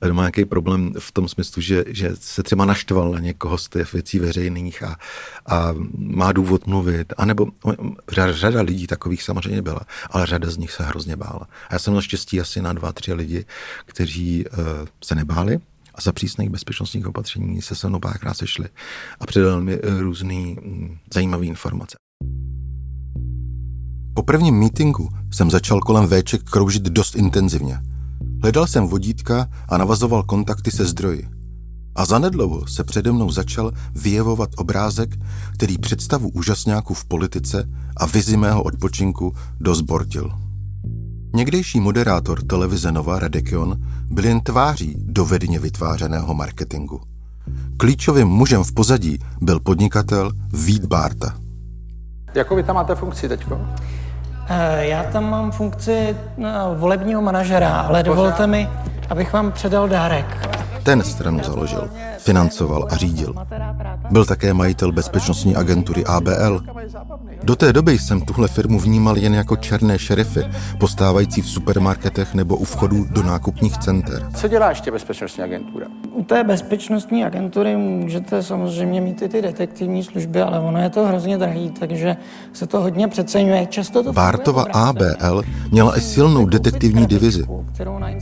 kdo 0.00 0.14
má 0.14 0.22
nějaký 0.22 0.44
problém 0.44 0.92
v 0.98 1.12
tom 1.12 1.28
smyslu, 1.28 1.62
že, 1.62 1.84
že 1.86 2.10
se 2.14 2.42
třeba 2.42 2.64
naštval 2.64 3.12
na 3.12 3.18
někoho 3.18 3.58
z 3.58 3.68
těch 3.68 3.92
věcí 3.92 4.18
veřejných 4.18 4.82
a, 4.82 4.96
a 5.46 5.74
má 5.98 6.32
důvod 6.32 6.66
mluvit. 6.66 7.12
A 7.16 7.24
nebo 7.24 7.46
řada, 8.08 8.32
řada 8.32 8.62
lidí 8.62 8.86
takových 8.86 9.22
samozřejmě 9.22 9.62
byla, 9.62 9.80
ale 10.10 10.26
řada 10.26 10.50
z 10.50 10.56
nich 10.56 10.72
se 10.72 10.84
hrozně 10.84 11.16
bála. 11.16 11.48
A 11.68 11.74
já 11.74 11.78
jsem 11.78 11.92
měl 11.92 12.02
štěstí 12.02 12.40
asi 12.40 12.62
na 12.62 12.72
dva, 12.72 12.92
tři 12.92 13.12
lidi, 13.12 13.44
kteří 13.86 14.44
uh, 14.46 14.58
se 15.04 15.14
nebáli, 15.14 15.58
a 15.96 16.00
za 16.00 16.12
přísných 16.12 16.50
bezpečnostních 16.50 17.06
opatření 17.06 17.62
se 17.62 17.74
se 17.74 17.88
mnou 17.88 18.00
párkrát 18.00 18.34
sešli 18.34 18.68
a 19.20 19.26
předal 19.26 19.60
mi 19.60 19.78
různý 19.98 20.56
zajímavé 21.14 21.46
informace. 21.46 21.96
Po 24.14 24.22
prvním 24.22 24.54
mítingu 24.54 25.08
jsem 25.32 25.50
začal 25.50 25.80
kolem 25.80 26.06
Véček 26.06 26.42
kroužit 26.42 26.82
dost 26.82 27.16
intenzivně. 27.16 27.78
Hledal 28.42 28.66
jsem 28.66 28.86
vodítka 28.86 29.48
a 29.68 29.78
navazoval 29.78 30.22
kontakty 30.22 30.70
se 30.70 30.84
zdroji. 30.84 31.28
A 31.94 32.04
zanedlouho 32.04 32.66
se 32.66 32.84
přede 32.84 33.12
mnou 33.12 33.30
začal 33.30 33.72
vyjevovat 33.94 34.50
obrázek, 34.56 35.16
který 35.54 35.78
představu 35.78 36.28
úžasňáků 36.28 36.94
v 36.94 37.04
politice 37.04 37.68
a 37.96 38.06
vizi 38.06 38.36
mého 38.36 38.62
odpočinku 38.62 39.34
dozbortil. 39.60 40.45
Někdejší 41.36 41.80
moderátor 41.80 42.42
televize 42.42 42.92
Nova 42.92 43.18
Radekion 43.18 43.76
byl 44.10 44.24
jen 44.24 44.40
tváří 44.40 44.94
dovedně 44.98 45.58
vytvářeného 45.58 46.34
marketingu. 46.34 47.00
Klíčovým 47.76 48.28
mužem 48.28 48.64
v 48.64 48.72
pozadí 48.72 49.18
byl 49.40 49.60
podnikatel 49.60 50.32
Vít 50.52 50.84
Bárta. 50.84 51.34
Jakou 52.34 52.56
vy 52.56 52.62
tam 52.62 52.76
máte 52.76 52.94
funkci 52.94 53.28
teďko? 53.28 53.60
Já 54.78 55.02
tam 55.02 55.30
mám 55.30 55.50
funkci 55.50 56.16
volebního 56.78 57.22
manažera, 57.22 57.80
ale 57.80 58.02
dovolte 58.02 58.46
mi, 58.46 58.68
abych 59.10 59.32
vám 59.32 59.52
předal 59.52 59.88
dárek. 59.88 60.48
Ten 60.82 61.02
stranu 61.02 61.40
založil, 61.44 61.88
financoval 62.26 62.86
a 62.90 62.96
řídil. 62.96 63.34
Byl 64.10 64.24
také 64.24 64.54
majitel 64.54 64.92
bezpečnostní 64.92 65.56
agentury 65.56 66.04
ABL. 66.04 66.62
Do 67.42 67.56
té 67.56 67.72
doby 67.72 67.98
jsem 67.98 68.20
tuhle 68.20 68.48
firmu 68.48 68.80
vnímal 68.80 69.16
jen 69.16 69.34
jako 69.34 69.56
černé 69.56 69.98
šerify, 69.98 70.40
postávající 70.78 71.42
v 71.42 71.48
supermarketech 71.48 72.34
nebo 72.34 72.56
u 72.56 72.64
vchodu 72.64 73.06
do 73.10 73.22
nákupních 73.22 73.78
center. 73.78 74.26
Co 74.34 74.48
dělá 74.48 74.68
ještě 74.68 74.90
bezpečnostní 74.90 75.44
agentura? 75.44 75.86
U 76.12 76.24
té 76.24 76.44
bezpečnostní 76.44 77.24
agentury 77.24 77.76
můžete 77.76 78.42
samozřejmě 78.42 79.00
mít 79.00 79.22
i 79.22 79.28
ty 79.28 79.42
detektivní 79.42 80.02
služby, 80.02 80.42
ale 80.42 80.60
ono 80.60 80.78
je 80.80 80.90
to 80.90 81.06
hrozně 81.06 81.38
drahý, 81.38 81.70
takže 81.70 82.16
se 82.52 82.66
to 82.66 82.80
hodně 82.80 83.08
přeceňuje. 83.08 83.66
Často 83.66 84.02
to 84.02 84.12
Bártova 84.12 84.64
ABL 84.72 85.42
měla 85.70 85.98
i 85.98 86.00
silnou 86.00 86.46
detektivní 86.46 87.06
divizi. 87.06 87.46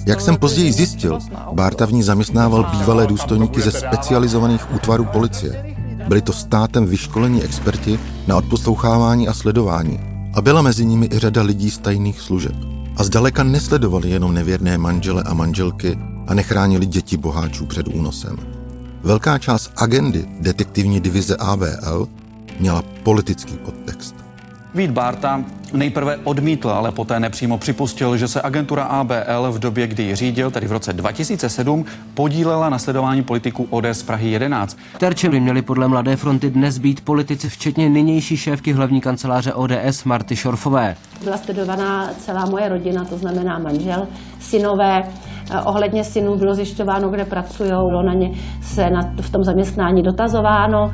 Jak 0.06 0.20
jsem 0.20 0.36
později 0.36 0.72
zjistil, 0.72 1.18
Bárta 1.52 1.86
v 1.86 1.92
ní 1.92 2.02
zaměstnával 2.02 2.64
bývalé 2.70 3.06
důstojníky 3.06 3.60
ze 3.60 3.72
specializovaných 3.94 4.74
útvarů 4.74 5.04
policie. 5.04 5.76
Byli 6.08 6.22
to 6.22 6.32
státem 6.32 6.86
vyškolení 6.86 7.42
experti 7.42 7.98
na 8.26 8.36
odposlouchávání 8.36 9.28
a 9.28 9.34
sledování. 9.34 10.00
A 10.34 10.40
byla 10.40 10.62
mezi 10.62 10.84
nimi 10.84 11.08
i 11.12 11.18
řada 11.18 11.42
lidí 11.42 11.70
z 11.70 11.78
tajných 11.78 12.20
služeb. 12.20 12.54
A 12.96 13.04
zdaleka 13.04 13.42
nesledovali 13.42 14.10
jenom 14.10 14.34
nevěrné 14.34 14.78
manžele 14.78 15.22
a 15.22 15.34
manželky 15.34 15.98
a 16.26 16.34
nechránili 16.34 16.86
děti 16.86 17.16
boháčů 17.16 17.66
před 17.66 17.88
únosem. 17.88 18.36
Velká 19.02 19.38
část 19.38 19.72
agendy 19.76 20.26
detektivní 20.40 21.00
divize 21.00 21.36
ABL 21.36 22.08
měla 22.60 22.82
politický 23.02 23.54
podtext. 23.56 24.14
Vít 24.74 24.90
Bárta 24.90 25.44
nejprve 25.76 26.16
odmítl, 26.24 26.70
ale 26.70 26.92
poté 26.92 27.20
nepřímo 27.20 27.58
připustil, 27.58 28.16
že 28.16 28.28
se 28.28 28.42
agentura 28.42 28.84
ABL 28.84 29.52
v 29.52 29.58
době, 29.58 29.86
kdy 29.86 30.02
ji 30.02 30.14
řídil, 30.14 30.50
tedy 30.50 30.66
v 30.66 30.72
roce 30.72 30.92
2007, 30.92 31.84
podílela 32.14 32.68
na 32.68 32.78
sledování 32.78 33.22
politiků 33.22 33.66
ODS 33.70 34.02
Prahy 34.02 34.30
11. 34.30 34.78
Terčem 34.98 35.30
by 35.30 35.40
měli 35.40 35.62
podle 35.62 35.88
Mladé 35.88 36.16
fronty 36.16 36.50
dnes 36.50 36.78
být 36.78 37.00
politici, 37.00 37.48
včetně 37.48 37.88
nynější 37.88 38.36
šéfky 38.36 38.72
hlavní 38.72 39.00
kanceláře 39.00 39.52
ODS 39.52 40.04
Marty 40.04 40.36
Šorfové. 40.36 40.96
Byla 41.24 41.36
sledovaná 41.36 42.10
celá 42.18 42.46
moje 42.46 42.68
rodina, 42.68 43.04
to 43.04 43.18
znamená 43.18 43.58
manžel, 43.58 44.08
synové. 44.40 45.02
Eh, 45.50 45.60
ohledně 45.60 46.04
synů 46.04 46.36
bylo 46.36 46.54
zjišťováno, 46.54 47.08
kde 47.08 47.24
pracují, 47.24 47.70
bylo 47.70 48.02
na 48.02 48.14
ně 48.14 48.30
se 48.62 48.90
na, 48.90 49.14
v 49.20 49.30
tom 49.30 49.44
zaměstnání 49.44 50.02
dotazováno 50.02 50.90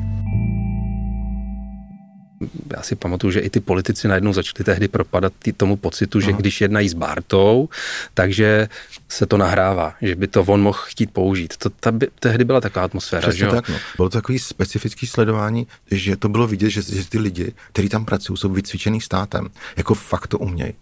já 2.77 2.81
si 2.81 2.95
pamatuju, 2.95 3.31
že 3.31 3.39
i 3.39 3.49
ty 3.49 3.59
politici 3.59 4.07
najednou 4.07 4.33
začali 4.33 4.63
tehdy 4.63 4.87
propadat 4.87 5.33
tý, 5.39 5.53
tomu 5.53 5.75
pocitu, 5.75 6.19
že 6.19 6.33
když 6.33 6.61
jednají 6.61 6.89
s 6.89 6.93
Bartou, 6.93 7.69
takže 8.13 8.69
se 9.09 9.25
to 9.25 9.37
nahrává, 9.37 9.95
že 10.01 10.15
by 10.15 10.27
to 10.27 10.43
on 10.43 10.61
mohl 10.61 10.79
chtít 10.81 11.11
použít. 11.11 11.57
To 11.57 11.69
ta 11.69 11.91
by, 11.91 12.07
tehdy 12.19 12.43
byla 12.43 12.61
taková 12.61 12.85
atmosféra. 12.85 13.21
Přesně 13.21 13.39
že 13.39 13.47
tak, 13.47 13.69
no. 13.69 13.75
Bylo 13.97 14.09
to 14.09 14.17
takový 14.17 14.39
specifický 14.39 15.07
sledování, 15.07 15.67
že 15.91 16.15
to 16.15 16.29
bylo 16.29 16.47
vidět, 16.47 16.69
že, 16.69 16.81
že 16.81 17.09
ty 17.09 17.19
lidi, 17.19 17.53
kteří 17.71 17.89
tam 17.89 18.05
pracují, 18.05 18.37
jsou 18.37 18.49
vycvičený 18.49 19.01
státem. 19.01 19.49
Jako 19.77 19.93
fakt 19.93 20.27
to 20.27 20.37
umějí. 20.37 20.73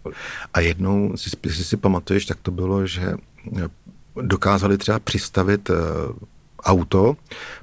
A 0.54 0.60
jednou, 0.60 1.16
si 1.16 1.64
si 1.64 1.76
pamatuješ, 1.76 2.26
tak 2.26 2.38
to 2.42 2.50
bylo, 2.50 2.86
že 2.86 3.14
dokázali 4.22 4.78
třeba 4.78 4.98
přistavit 4.98 5.70
eh, 5.70 5.74
auto 6.60 7.16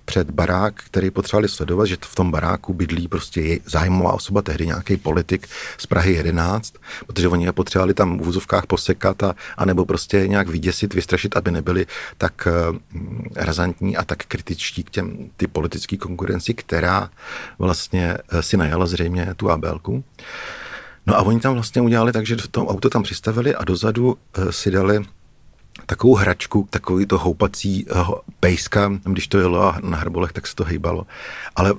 před 0.06 0.32
barák, 0.32 0.74
který 0.84 1.12
potřebovali 1.12 1.50
sledovat, 1.50 1.86
že 1.86 1.98
v 2.02 2.16
tom 2.16 2.32
baráku 2.32 2.74
bydlí 2.74 3.08
prostě 3.08 3.60
zájmová 3.66 4.14
osoba, 4.14 4.42
tehdy 4.42 4.66
nějaký 4.66 4.98
politik 4.98 5.48
z 5.78 5.86
Prahy 5.86 6.14
11, 6.14 6.74
protože 7.08 7.28
oni 7.28 7.46
je 7.46 7.52
potřebovali 7.52 7.94
tam 7.94 8.20
v 8.20 8.28
úzovkách 8.28 8.66
posekat 8.66 9.24
a, 9.24 9.36
anebo 9.58 9.86
prostě 9.86 10.28
nějak 10.28 10.48
vyděsit, 10.48 10.94
vystrašit, 10.94 11.38
aby 11.38 11.52
nebyli 11.52 11.86
tak 12.18 12.48
uh, 12.48 12.78
razantní 13.36 13.98
a 13.98 14.04
tak 14.04 14.26
kritičtí 14.26 14.84
k 14.84 14.90
těm 14.90 15.30
ty 15.38 15.48
politické 15.48 15.98
konkurenci, 15.98 16.54
která 16.54 17.10
vlastně 17.60 18.18
uh, 18.34 18.40
si 18.40 18.58
najala 18.58 18.86
zřejmě 18.86 19.34
tu 19.38 19.52
ABLku. 19.52 20.04
No 21.06 21.16
a 21.16 21.22
oni 21.22 21.40
tam 21.40 21.54
vlastně 21.54 21.82
udělali 21.82 22.12
tak, 22.12 22.26
že 22.26 22.36
to 22.52 22.68
auto 22.68 22.90
tam 22.90 23.04
přistavili 23.04 23.56
a 23.56 23.64
dozadu 23.64 24.08
uh, 24.08 24.50
si 24.50 24.72
dali 24.72 25.06
takovou 25.88 26.16
hračku, 26.16 26.68
takový 26.70 27.06
to 27.06 27.18
houpací 27.18 27.86
uh, 27.86 28.10
pejska, 28.40 28.92
když 29.04 29.28
to 29.28 29.40
jelo 29.40 29.74
na 29.84 29.98
hrbolech, 29.98 30.34
tak 30.34 30.48
se 30.48 30.56
to 30.56 30.64
hejbalo. 30.64 31.08
Ale 31.56 31.74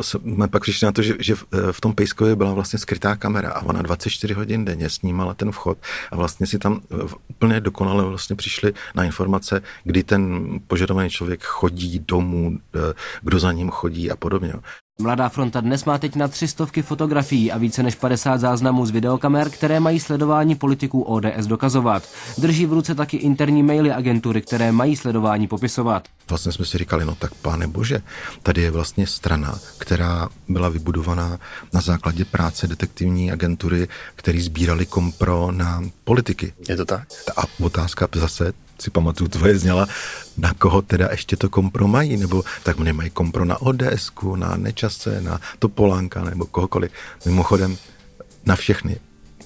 jsme 0.00 0.48
pak 0.48 0.62
přišli 0.62 0.84
na 0.84 0.92
to, 0.92 1.02
že, 1.02 1.14
že 1.18 1.34
eh, 1.34 1.72
v 1.72 1.80
tom 1.80 1.94
pejskově 1.94 2.36
byla 2.36 2.54
vlastně 2.54 2.78
skrytá 2.78 3.16
kamera 3.16 3.50
a 3.50 3.62
ona 3.62 3.82
24 3.82 4.34
hodin 4.34 4.64
denně 4.64 4.90
snímala 4.90 5.34
ten 5.34 5.52
vchod 5.52 5.78
a 6.10 6.16
vlastně 6.16 6.46
si 6.46 6.58
tam 6.58 6.80
eh, 6.90 7.14
úplně 7.28 7.60
dokonale 7.60 8.04
vlastně 8.04 8.36
přišli 8.36 8.72
na 8.94 9.04
informace, 9.04 9.62
kdy 9.84 10.02
ten 10.02 10.48
požadovaný 10.66 11.10
člověk 11.10 11.42
chodí 11.42 11.98
domů, 11.98 12.58
kdo 13.22 13.38
za 13.38 13.52
ním 13.52 13.70
chodí 13.70 14.10
a 14.10 14.16
podobně. 14.16 14.52
Mladá 14.98 15.28
fronta 15.28 15.60
dnes 15.60 15.84
má 15.84 15.98
teď 15.98 16.16
na 16.16 16.28
tři 16.28 16.48
stovky 16.48 16.82
fotografií 16.82 17.52
a 17.52 17.58
více 17.58 17.82
než 17.82 17.94
50 17.94 18.40
záznamů 18.40 18.86
z 18.86 18.90
videokamer, 18.90 19.50
které 19.50 19.80
mají 19.80 20.00
sledování 20.00 20.54
politiků 20.54 21.02
ODS 21.02 21.46
dokazovat. 21.46 22.08
Drží 22.38 22.66
v 22.66 22.72
ruce 22.72 22.94
taky 22.94 23.16
interní 23.16 23.62
maily 23.62 23.92
agentury, 23.92 24.42
které 24.42 24.72
mají 24.72 24.96
sledování 24.96 25.48
popisovat. 25.48 26.08
Vlastně 26.28 26.52
jsme 26.52 26.64
si 26.64 26.78
říkali, 26.78 27.04
no 27.04 27.14
tak 27.14 27.34
pane 27.34 27.66
bože, 27.66 28.02
tady 28.42 28.62
je 28.62 28.70
vlastně 28.70 29.06
strana, 29.06 29.58
která 29.78 30.28
byla 30.48 30.68
vybudovaná 30.68 31.38
na 31.72 31.80
základě 31.80 32.24
práce 32.24 32.66
detektivní 32.66 33.32
agentury, 33.32 33.88
který 34.14 34.40
sbírali 34.40 34.86
kompro 34.86 35.52
na 35.52 35.82
politiky. 36.04 36.52
Je 36.68 36.76
to 36.76 36.84
tak? 36.84 37.08
A 37.36 37.42
otázka 37.64 38.08
zase, 38.14 38.52
si 38.80 38.90
pamatuju, 38.90 39.28
tvoje 39.28 39.58
zněla, 39.58 39.86
na 40.38 40.54
koho 40.54 40.82
teda 40.82 41.08
ještě 41.10 41.36
to 41.36 41.48
kompro 41.48 41.88
mají, 41.88 42.16
nebo 42.16 42.44
tak 42.62 42.78
nemají 42.78 43.10
kompro 43.10 43.44
na 43.44 43.62
ods 43.62 44.12
na 44.36 44.56
Nečase, 44.56 45.20
na 45.20 45.40
Topolánka, 45.58 46.24
nebo 46.24 46.46
kohokoliv. 46.46 46.90
Mimochodem, 47.24 47.76
na 48.46 48.56
všechny. 48.56 48.96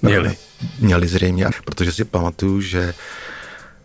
Měli. 0.03 0.37
Měli 0.79 1.09
zřejmě, 1.09 1.47
protože 1.65 1.93
si 1.93 2.05
pamatuju, 2.05 2.61
že 2.61 2.95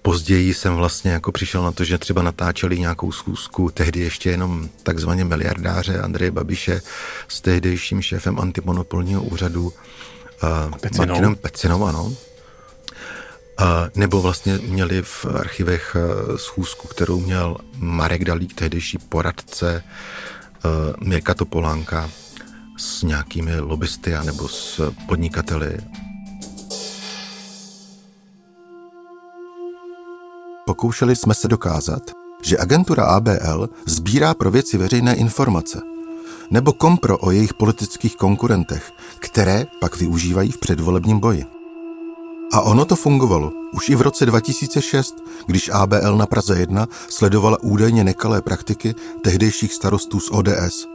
Později 0.02 0.54
jsem 0.54 0.76
vlastně 0.76 1.12
jako 1.12 1.32
přišel 1.32 1.64
na 1.64 1.72
to, 1.72 1.84
že 1.84 1.98
třeba 1.98 2.22
natáčeli 2.22 2.80
nějakou 2.80 3.12
schůzku, 3.12 3.72
tehdy 3.72 4.00
ještě 4.00 4.30
jenom 4.30 4.70
takzvaně 4.84 5.24
miliardáře 5.24 6.02
Andreje 6.02 6.32
Babiše 6.32 6.82
s 7.28 7.42
tehdejším 7.42 8.02
šéfem 8.02 8.40
antimonopolního 8.40 9.24
úřadu 9.24 9.64
uh, 9.64 9.72
Pecinou. 10.82 11.08
Martinem 11.08 11.36
Pecinou, 11.36 11.86
ano 11.86 12.16
nebo 13.96 14.22
vlastně 14.22 14.58
měli 14.58 15.02
v 15.02 15.26
archivech 15.26 15.96
e, 15.96 16.38
schůzku, 16.38 16.88
kterou 16.88 17.20
měl 17.20 17.58
Marek 17.78 18.26
Dalík, 18.26 18.54
tehdejší 18.54 18.98
poradce 18.98 19.76
e, 19.76 19.84
Mirka 21.06 21.34
Topolánka 21.34 22.10
s 22.78 23.04
nějakými 23.04 23.60
lobbysty 23.60 24.14
nebo 24.26 24.48
s 24.48 24.92
podnikateli. 25.08 25.78
Pokoušeli 30.66 31.16
jsme 31.16 31.34
se 31.34 31.48
dokázat, 31.48 32.02
že 32.44 32.58
agentura 32.58 33.06
ABL 33.06 33.70
sbírá 33.86 34.34
pro 34.34 34.52
věci 34.52 34.78
veřejné 34.78 35.16
informace 35.16 35.82
nebo 36.52 36.74
kompro 36.74 37.18
o 37.18 37.32
jejich 37.32 37.54
politických 37.54 38.16
konkurentech, 38.16 38.92
které 39.20 39.66
pak 39.82 39.98
využívají 39.98 40.52
v 40.52 40.60
předvolebním 40.60 41.20
boji. 41.20 41.55
A 42.52 42.62
ono 42.62 42.86
to 42.86 42.96
fungovalo. 42.96 43.52
Už 43.74 43.90
i 43.90 43.96
v 43.96 44.02
roce 44.02 44.26
2006, 44.26 45.16
když 45.46 45.70
ABL 45.70 46.18
na 46.18 46.26
Praze 46.26 46.60
1 46.60 46.88
sledovala 47.10 47.58
údajně 47.62 48.04
nekalé 48.04 48.42
praktiky 48.42 48.96
tehdejších 49.24 49.74
starostů 49.74 50.20
z 50.20 50.30
ODS. 50.32 50.88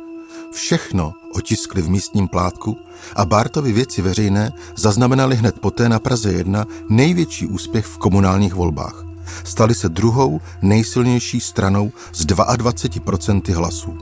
Všechno 0.52 1.12
otiskli 1.35 1.83
v 1.83 1.90
místním 1.90 2.28
plátku 2.28 2.76
a 3.16 3.25
Bartovi 3.25 3.73
věci 3.73 4.02
veřejné 4.02 4.52
zaznamenali 4.76 5.37
hned 5.37 5.61
poté 5.61 5.88
na 5.88 5.99
Praze 5.99 6.33
1 6.33 6.66
největší 6.88 7.47
úspěch 7.47 7.87
v 7.87 7.99
komunálních 7.99 8.54
volbách. 8.54 9.04
Stali 9.45 9.75
se 9.75 9.88
druhou 9.88 10.40
nejsilnější 10.62 11.40
stranou 11.40 11.92
z 12.12 12.26
22% 12.26 13.54
hlasů. 13.54 13.99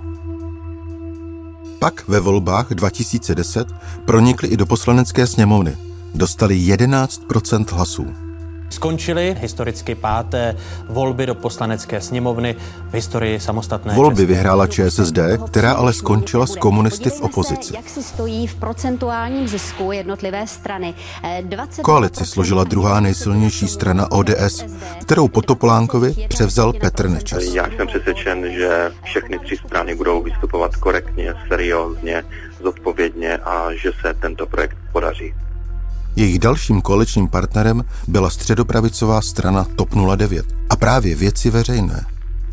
Pak 1.79 2.09
ve 2.09 2.21
volbách 2.21 2.71
2010 2.71 3.69
pronikli 4.05 4.49
i 4.49 4.57
do 4.57 4.67
poslanecké 4.67 5.27
sněmovny– 5.27 5.77
dostali 6.15 6.55
11% 6.55 7.77
hlasů. 7.77 8.07
Skončily 8.71 9.37
historicky 9.41 9.95
páté 9.95 10.57
volby 10.89 11.27
do 11.27 11.35
poslanecké 11.35 12.01
sněmovny 12.01 12.57
v 12.91 12.95
historii 12.95 13.41
samostatné 13.41 13.95
Volby 13.95 14.17
České 14.17 14.27
vyhrála 14.27 14.67
ČSSD, 14.67 15.19
která 15.47 15.73
ale 15.73 15.93
skončila 15.93 16.47
s 16.47 16.57
komunisty 16.57 17.11
v 17.11 17.21
opozici. 17.21 17.75
Jak 17.77 17.89
si 17.89 18.03
stojí 18.03 18.47
v 18.47 18.55
procentuálním 18.55 19.49
zisku 19.49 19.93
jednotlivé 19.93 20.47
strany? 20.47 20.95
20... 21.43 21.83
Koalici 21.83 22.27
složila 22.27 22.65
druhá 22.65 23.01
nejsilnější 23.01 23.69
strana 23.69 24.11
ODS, 24.11 24.65
kterou 25.01 25.29
po 25.29 25.43
Topolánkovi 25.43 26.15
převzal 26.29 26.73
Petr 26.73 27.09
Nečas. 27.09 27.43
Já 27.43 27.67
jsem 27.77 27.87
přesvědčen, 27.87 28.53
že 28.53 28.93
všechny 29.05 29.39
tři 29.39 29.57
strany 29.67 29.95
budou 29.95 30.23
vystupovat 30.23 30.77
korektně, 30.77 31.35
seriózně, 31.49 32.25
zodpovědně 32.63 33.37
a 33.37 33.75
že 33.75 33.91
se 34.01 34.15
tento 34.15 34.47
projekt 34.47 34.77
podaří. 34.93 35.35
Jejich 36.19 36.39
dalším 36.39 36.81
koaličním 36.81 37.29
partnerem 37.29 37.85
byla 38.09 38.31
středopravicová 38.31 39.21
strana 39.21 39.67
TOP 39.77 39.89
09 40.17 40.47
a 40.71 40.77
právě 40.77 41.15
věci 41.15 41.51
veřejné. 41.51 42.07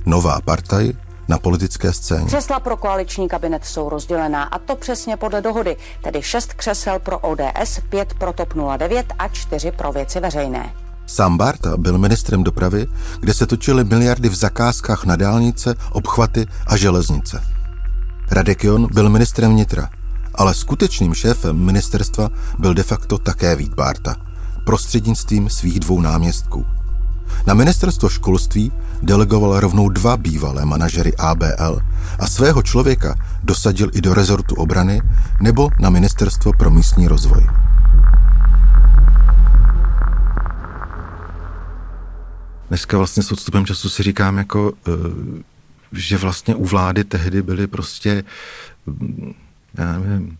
Nová 0.05 0.41
partaj 0.41 0.93
na 1.27 1.37
politické 1.37 1.93
scéně. 1.93 2.25
Křesla 2.25 2.59
pro 2.59 2.77
koaliční 2.77 3.27
kabinet 3.27 3.65
jsou 3.65 3.89
rozdělená 3.89 4.43
a 4.43 4.59
to 4.59 4.75
přesně 4.75 5.17
podle 5.17 5.41
dohody, 5.41 5.77
tedy 6.03 6.21
šest 6.21 6.53
křesel 6.53 6.99
pro 6.99 7.19
ODS, 7.19 7.79
pět 7.89 8.13
pro 8.13 8.33
TOP 8.33 8.53
09 8.77 9.13
a 9.19 9.27
čtyři 9.27 9.71
pro 9.71 9.91
věci 9.91 10.19
veřejné. 10.19 10.73
Sám 11.05 11.37
Barta 11.37 11.77
byl 11.77 11.97
ministrem 11.97 12.43
dopravy, 12.43 12.87
kde 13.19 13.33
se 13.33 13.45
točily 13.45 13.83
miliardy 13.83 14.29
v 14.29 14.35
zakázkách 14.35 15.05
na 15.05 15.15
dálnice, 15.15 15.75
obchvaty 15.91 16.45
a 16.67 16.77
železnice. 16.77 17.43
Radek 18.31 18.63
Jon 18.63 18.87
byl 18.93 19.09
ministrem 19.09 19.51
vnitra, 19.51 19.89
ale 20.37 20.53
skutečným 20.53 21.13
šéfem 21.13 21.57
ministerstva 21.57 22.29
byl 22.59 22.73
de 22.73 22.83
facto 22.83 23.17
také 23.17 23.55
Vít 23.55 23.73
Barta, 23.73 24.15
prostřednictvím 24.63 25.49
svých 25.49 25.79
dvou 25.79 26.01
náměstků. 26.01 26.65
Na 27.47 27.53
ministerstvo 27.53 28.09
školství 28.09 28.71
delegoval 29.01 29.59
rovnou 29.59 29.89
dva 29.89 30.17
bývalé 30.17 30.65
manažery 30.65 31.15
ABL 31.15 31.79
a 32.19 32.27
svého 32.27 32.63
člověka 32.63 33.15
dosadil 33.43 33.89
i 33.93 34.01
do 34.01 34.13
rezortu 34.13 34.55
obrany 34.55 35.01
nebo 35.41 35.69
na 35.79 35.89
ministerstvo 35.89 36.51
pro 36.59 36.71
místní 36.71 37.07
rozvoj. 37.07 37.47
Dneska 42.69 42.97
vlastně 42.97 43.23
s 43.23 43.31
odstupem 43.31 43.65
času 43.65 43.89
si 43.89 44.03
říkám, 44.03 44.37
jako, 44.37 44.73
eh, 44.87 44.91
že 45.91 46.17
vlastně 46.17 46.55
u 46.55 46.65
vlády 46.65 47.03
tehdy 47.03 47.41
byly 47.41 47.67
prostě, 47.67 48.23
mm, 48.85 49.33
já 49.83 49.99
nevím, 49.99 50.37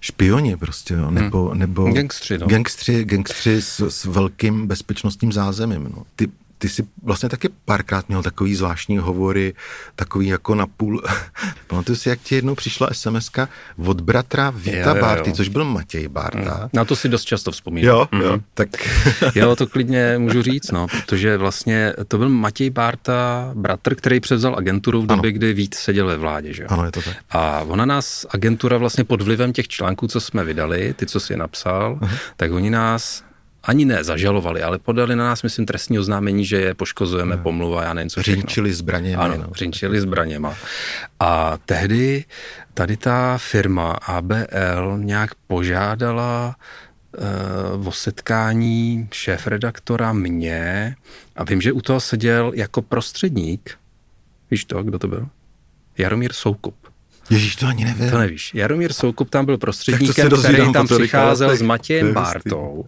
špioni 0.00 0.56
prostě, 0.56 0.94
jo, 0.94 1.10
nebo, 1.10 1.48
hmm. 1.48 1.58
nebo 1.58 1.92
gangstři, 1.92 2.38
no. 2.38 2.46
gangstři, 2.46 3.04
gangstři 3.04 3.62
s, 3.62 3.80
s 3.80 4.04
velkým 4.04 4.66
bezpečnostním 4.66 5.32
zázemím. 5.32 5.84
No. 5.96 6.02
Ty 6.16 6.28
ty 6.58 6.68
jsi 6.68 6.86
vlastně 7.02 7.28
taky 7.28 7.48
párkrát 7.64 8.08
měl 8.08 8.22
takový 8.22 8.54
zvláštní 8.54 8.98
hovory, 8.98 9.54
takový 9.96 10.26
jako 10.26 10.54
na 10.54 10.66
půl. 10.66 11.02
Pamatuju 11.66 11.96
si, 11.96 12.08
jak 12.08 12.20
ti 12.20 12.34
jednou 12.34 12.54
přišla 12.54 12.88
sms 12.92 13.30
od 13.86 14.00
bratra 14.00 14.50
Víta 14.50 14.76
jo, 14.76 14.96
jo, 14.96 15.00
Barty, 15.00 15.32
což 15.32 15.48
byl 15.48 15.64
Matěj 15.64 16.08
Barta. 16.08 16.58
Mm. 16.62 16.68
Na 16.72 16.84
to 16.84 16.96
si 16.96 17.08
dost 17.08 17.24
často 17.24 17.50
vzpomínám. 17.50 17.94
Jo, 17.94 18.08
mm. 18.12 18.20
jo, 18.20 18.38
tak. 18.54 18.68
jo, 19.34 19.56
to 19.56 19.66
klidně 19.66 20.14
můžu 20.18 20.42
říct, 20.42 20.70
no, 20.70 20.86
protože 20.86 21.36
vlastně 21.36 21.92
to 22.08 22.18
byl 22.18 22.28
Matěj 22.28 22.70
Barta, 22.70 23.50
bratr, 23.54 23.94
který 23.94 24.20
převzal 24.20 24.54
agenturu 24.58 25.02
v 25.02 25.06
době, 25.06 25.30
ano. 25.30 25.38
kdy 25.38 25.52
Vít 25.52 25.74
seděl 25.74 26.06
ve 26.06 26.16
vládě, 26.16 26.52
že 26.52 26.62
jo? 26.62 26.68
Ano, 26.70 26.84
je 26.84 26.92
to 26.92 27.02
tak. 27.02 27.16
A 27.30 27.60
ona 27.60 27.86
nás, 27.86 28.26
agentura 28.30 28.78
vlastně 28.78 29.04
pod 29.04 29.22
vlivem 29.22 29.52
těch 29.52 29.68
článků, 29.68 30.06
co 30.06 30.20
jsme 30.20 30.44
vydali, 30.44 30.94
ty, 30.96 31.06
co 31.06 31.20
si 31.20 31.32
je 31.32 31.36
napsal, 31.36 31.98
uh-huh. 32.00 32.18
tak 32.36 32.52
oni 32.52 32.70
nás 32.70 33.24
ani 33.66 33.84
ne 33.84 34.04
zažalovali, 34.04 34.62
ale 34.62 34.78
podali 34.78 35.16
na 35.16 35.24
nás, 35.24 35.42
myslím, 35.42 35.66
trestní 35.66 35.98
oznámení, 35.98 36.44
že 36.44 36.56
je 36.60 36.74
poškozujeme, 36.74 37.36
no. 37.36 37.42
pomluva, 37.42 37.84
já 37.84 37.94
nevím, 37.94 38.10
co 38.10 38.22
Řinčili 38.22 38.72
zbraněma. 38.72 39.22
Ano, 39.22 39.36
no. 39.36 39.54
řinčili 39.54 40.00
zbraněma. 40.00 40.54
A 41.20 41.58
tehdy 41.66 42.24
tady 42.74 42.96
ta 42.96 43.38
firma 43.38 43.92
ABL 43.92 44.98
nějak 44.98 45.34
požádala 45.34 46.56
uh, 47.76 47.88
o 47.88 47.92
setkání 47.92 49.08
šéf-redaktora 49.12 50.12
mě 50.12 50.94
a 51.36 51.44
vím, 51.44 51.60
že 51.60 51.72
u 51.72 51.80
toho 51.80 52.00
seděl 52.00 52.52
jako 52.54 52.82
prostředník, 52.82 53.78
víš 54.50 54.64
to, 54.64 54.82
kdo 54.82 54.98
to 54.98 55.08
byl? 55.08 55.28
Jaromír 55.98 56.32
Soukup. 56.32 56.85
Ježíš, 57.30 57.56
to 57.56 57.66
ani 57.66 57.84
nevím. 57.84 58.10
To 58.10 58.18
nevíš. 58.18 58.54
Jaromír 58.54 58.92
Soukup 58.92 59.30
tam 59.30 59.44
byl 59.44 59.58
prostředníkem, 59.58 60.30
který 60.30 60.72
tam 60.72 60.86
přicházel 60.86 61.56
s 61.56 61.62
Matějem 61.62 62.12
Bártou 62.12 62.84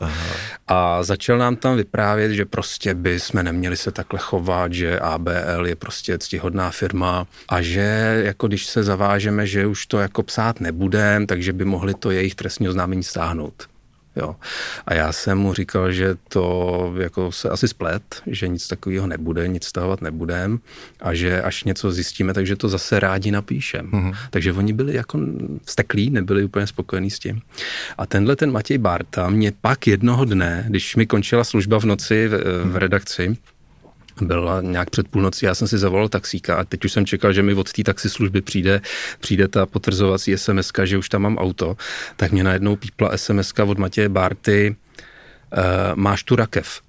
a 0.68 1.02
začal 1.02 1.38
nám 1.38 1.56
tam 1.56 1.76
vyprávět, 1.76 2.32
že 2.32 2.44
prostě 2.44 2.94
by 2.94 3.20
jsme 3.20 3.42
neměli 3.42 3.76
se 3.76 3.90
takhle 3.90 4.18
chovat, 4.18 4.72
že 4.72 4.98
ABL 4.98 5.66
je 5.66 5.76
prostě 5.76 6.18
ctihodná 6.18 6.70
firma 6.70 7.26
a 7.48 7.62
že 7.62 8.22
jako 8.24 8.48
když 8.48 8.66
se 8.66 8.82
zavážeme, 8.82 9.46
že 9.46 9.66
už 9.66 9.86
to 9.86 9.98
jako 9.98 10.22
psát 10.22 10.60
nebudem, 10.60 11.26
takže 11.26 11.52
by 11.52 11.64
mohli 11.64 11.94
to 11.94 12.10
jejich 12.10 12.34
trestní 12.34 12.68
oznámení 12.68 13.02
stáhnout. 13.02 13.68
Jo. 14.18 14.36
A 14.86 14.94
já 14.94 15.12
jsem 15.12 15.38
mu 15.38 15.54
říkal, 15.54 15.92
že 15.92 16.14
to 16.28 16.94
jako 16.98 17.32
se 17.32 17.48
asi 17.48 17.68
splet, 17.68 18.02
že 18.26 18.48
nic 18.48 18.68
takového 18.68 19.06
nebude, 19.06 19.48
nic 19.48 19.64
stahovat 19.64 20.02
nebudem 20.02 20.58
a 21.00 21.14
že 21.14 21.42
až 21.42 21.64
něco 21.64 21.92
zjistíme, 21.92 22.34
takže 22.34 22.56
to 22.56 22.68
zase 22.68 23.00
rádi 23.00 23.30
napíšem. 23.30 23.90
Mm-hmm. 23.90 24.16
Takže 24.30 24.52
oni 24.52 24.72
byli 24.72 24.94
jako 24.94 25.20
vsteklí, 25.64 26.10
nebyli 26.10 26.44
úplně 26.44 26.66
spokojení 26.66 27.10
s 27.10 27.18
tím. 27.18 27.40
A 27.98 28.06
tenhle 28.06 28.36
ten 28.36 28.52
Matěj 28.52 28.78
Barta 28.78 29.30
mě 29.30 29.52
pak 29.60 29.86
jednoho 29.86 30.24
dne, 30.24 30.64
když 30.68 30.96
mi 30.96 31.06
končila 31.06 31.44
služba 31.44 31.80
v 31.80 31.84
noci 31.84 32.28
v, 32.28 32.64
v 32.64 32.76
redakci, 32.76 33.36
byla 34.22 34.60
nějak 34.60 34.90
před 34.90 35.08
půlnocí, 35.08 35.46
já 35.46 35.54
jsem 35.54 35.68
si 35.68 35.78
zavolal 35.78 36.08
taxíka 36.08 36.56
a 36.56 36.64
teď 36.64 36.84
už 36.84 36.92
jsem 36.92 37.06
čekal, 37.06 37.32
že 37.32 37.42
mi 37.42 37.54
od 37.54 37.72
té 37.72 37.82
taxislužby 37.82 38.40
přijde, 38.40 38.80
přijde 39.20 39.48
ta 39.48 39.66
potvrzovací 39.66 40.36
SMS, 40.36 40.72
že 40.84 40.98
už 40.98 41.08
tam 41.08 41.22
mám 41.22 41.38
auto, 41.38 41.76
tak 42.16 42.32
mě 42.32 42.44
najednou 42.44 42.76
pípla 42.76 43.16
SMS 43.16 43.52
od 43.66 43.78
Matěje 43.78 44.08
Barty, 44.08 44.76
uh, 44.76 45.62
máš 45.94 46.22
tu 46.22 46.36
rakev. 46.36 46.87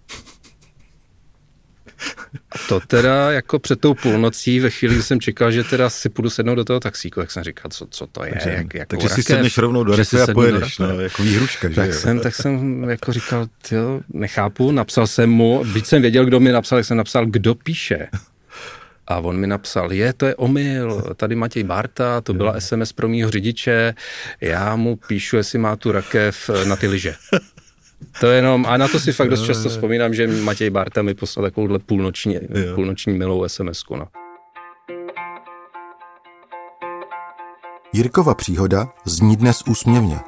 A 2.51 2.55
to 2.69 2.79
teda 2.79 3.31
jako 3.31 3.59
před 3.59 3.79
tou 3.79 3.93
půlnocí, 3.93 4.59
ve 4.59 4.69
chvíli, 4.69 4.93
kdy 4.93 5.03
jsem 5.03 5.19
čekal, 5.19 5.51
že 5.51 5.63
teda 5.63 5.89
si 5.89 6.09
půjdu 6.09 6.29
sednout 6.29 6.55
do 6.55 6.65
toho 6.65 6.79
taxíku, 6.79 7.19
jak 7.19 7.31
jsem 7.31 7.43
říkal, 7.43 7.71
co, 7.71 7.87
co 7.89 8.07
to 8.07 8.25
je. 8.25 8.31
Takže, 8.31 8.49
jak, 8.49 8.73
jako 8.73 8.89
takže 8.89 9.07
rakev, 9.07 9.25
si 9.25 9.33
sedneš 9.33 9.57
rovnou 9.57 9.83
do 9.83 9.95
rakve 9.95 10.23
a 10.23 10.27
pojedeš, 10.33 10.77
no, 10.77 10.99
jako 10.99 11.23
výhruška. 11.23 11.69
Tak, 11.75 11.85
že 11.85 11.93
jsem, 11.93 12.19
tak 12.19 12.35
jsem 12.35 12.83
jako 12.83 13.13
říkal, 13.13 13.47
jo, 13.71 14.01
nechápu, 14.09 14.71
napsal 14.71 15.07
jsem 15.07 15.29
mu, 15.29 15.63
byť 15.73 15.85
jsem 15.85 16.01
věděl, 16.01 16.25
kdo 16.25 16.39
mi 16.39 16.51
napsal, 16.51 16.79
tak 16.79 16.85
jsem 16.85 16.97
napsal, 16.97 17.25
kdo 17.25 17.55
píše. 17.55 18.07
A 19.07 19.19
on 19.19 19.37
mi 19.37 19.47
napsal, 19.47 19.93
je, 19.93 20.13
to 20.13 20.25
je 20.25 20.35
omyl, 20.35 21.03
tady 21.15 21.35
Matěj 21.35 21.63
Barta, 21.63 22.21
to 22.21 22.33
byla 22.33 22.59
SMS 22.59 22.93
pro 22.93 23.07
mýho 23.07 23.31
řidiče, 23.31 23.93
já 24.41 24.75
mu 24.75 24.95
píšu, 24.95 25.37
jestli 25.37 25.59
má 25.59 25.75
tu 25.75 25.91
rakev 25.91 26.49
na 26.63 26.75
ty 26.75 26.87
lyže. 26.87 27.15
To 28.19 28.27
je 28.27 28.35
jenom, 28.35 28.65
a 28.65 28.77
na 28.77 28.87
to 28.87 28.99
si 28.99 29.13
fakt 29.13 29.29
dost 29.29 29.45
často 29.45 29.69
vzpomínám, 29.69 30.13
že 30.13 30.27
Matěj 30.27 30.69
Barta 30.69 31.01
mi 31.01 31.13
poslal 31.13 31.45
takovouhle 31.45 31.79
půlnoční, 31.79 32.39
půlnoční 32.75 33.13
milou 33.13 33.47
sms 33.47 33.83
no. 33.89 34.07
Jirkova 37.93 38.35
příhoda 38.35 38.87
zní 39.05 39.35
dnes 39.35 39.63
úsměvně, 39.67 40.19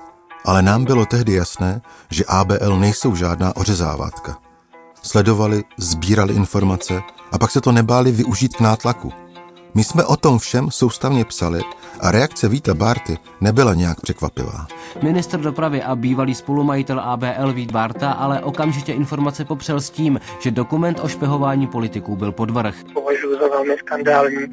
ale 0.46 0.62
nám 0.62 0.86
bylo 0.86 1.06
tehdy 1.06 1.34
jasné, 1.34 1.82
že 2.10 2.26
ABL 2.28 2.80
nejsou 2.80 3.16
žádná 3.16 3.56
ořezávátka. 3.56 4.38
Sledovali, 5.04 5.64
sbírali 5.78 6.34
informace 6.34 7.02
a 7.32 7.38
pak 7.38 7.52
se 7.52 7.62
to 7.62 7.72
nebáli 7.72 8.12
využít 8.12 8.56
k 8.56 8.60
nátlaku. 8.60 9.14
My 9.76 9.84
jsme 9.84 10.06
o 10.06 10.16
tom 10.18 10.40
všem 10.40 10.72
soustavně 10.72 11.26
psali 11.26 11.62
a 12.00 12.12
reakce 12.12 12.50
Víta 12.50 12.74
Barty 12.74 13.18
nebyla 13.42 13.74
nějak 13.74 14.02
překvapivá. 14.02 14.68
Ministr 15.02 15.40
dopravy 15.40 15.84
a 15.84 15.96
bývalý 15.96 16.36
spolumajitel 16.36 17.00
ABL 17.00 17.54
Vít 17.54 17.72
Barta 17.72 18.12
ale 18.12 18.40
okamžitě 18.40 18.94
informace 18.94 19.46
popřel 19.46 19.82
s 19.82 19.90
tím, 19.90 20.20
že 20.40 20.52
dokument 20.52 21.00
o 21.02 21.08
špehování 21.08 21.68
politiků 21.68 22.16
byl 22.16 22.32
podvrh. 22.32 22.76
Považuji 22.94 23.34
za 23.40 23.48
velmi 23.48 23.78
skandální, 23.78 24.46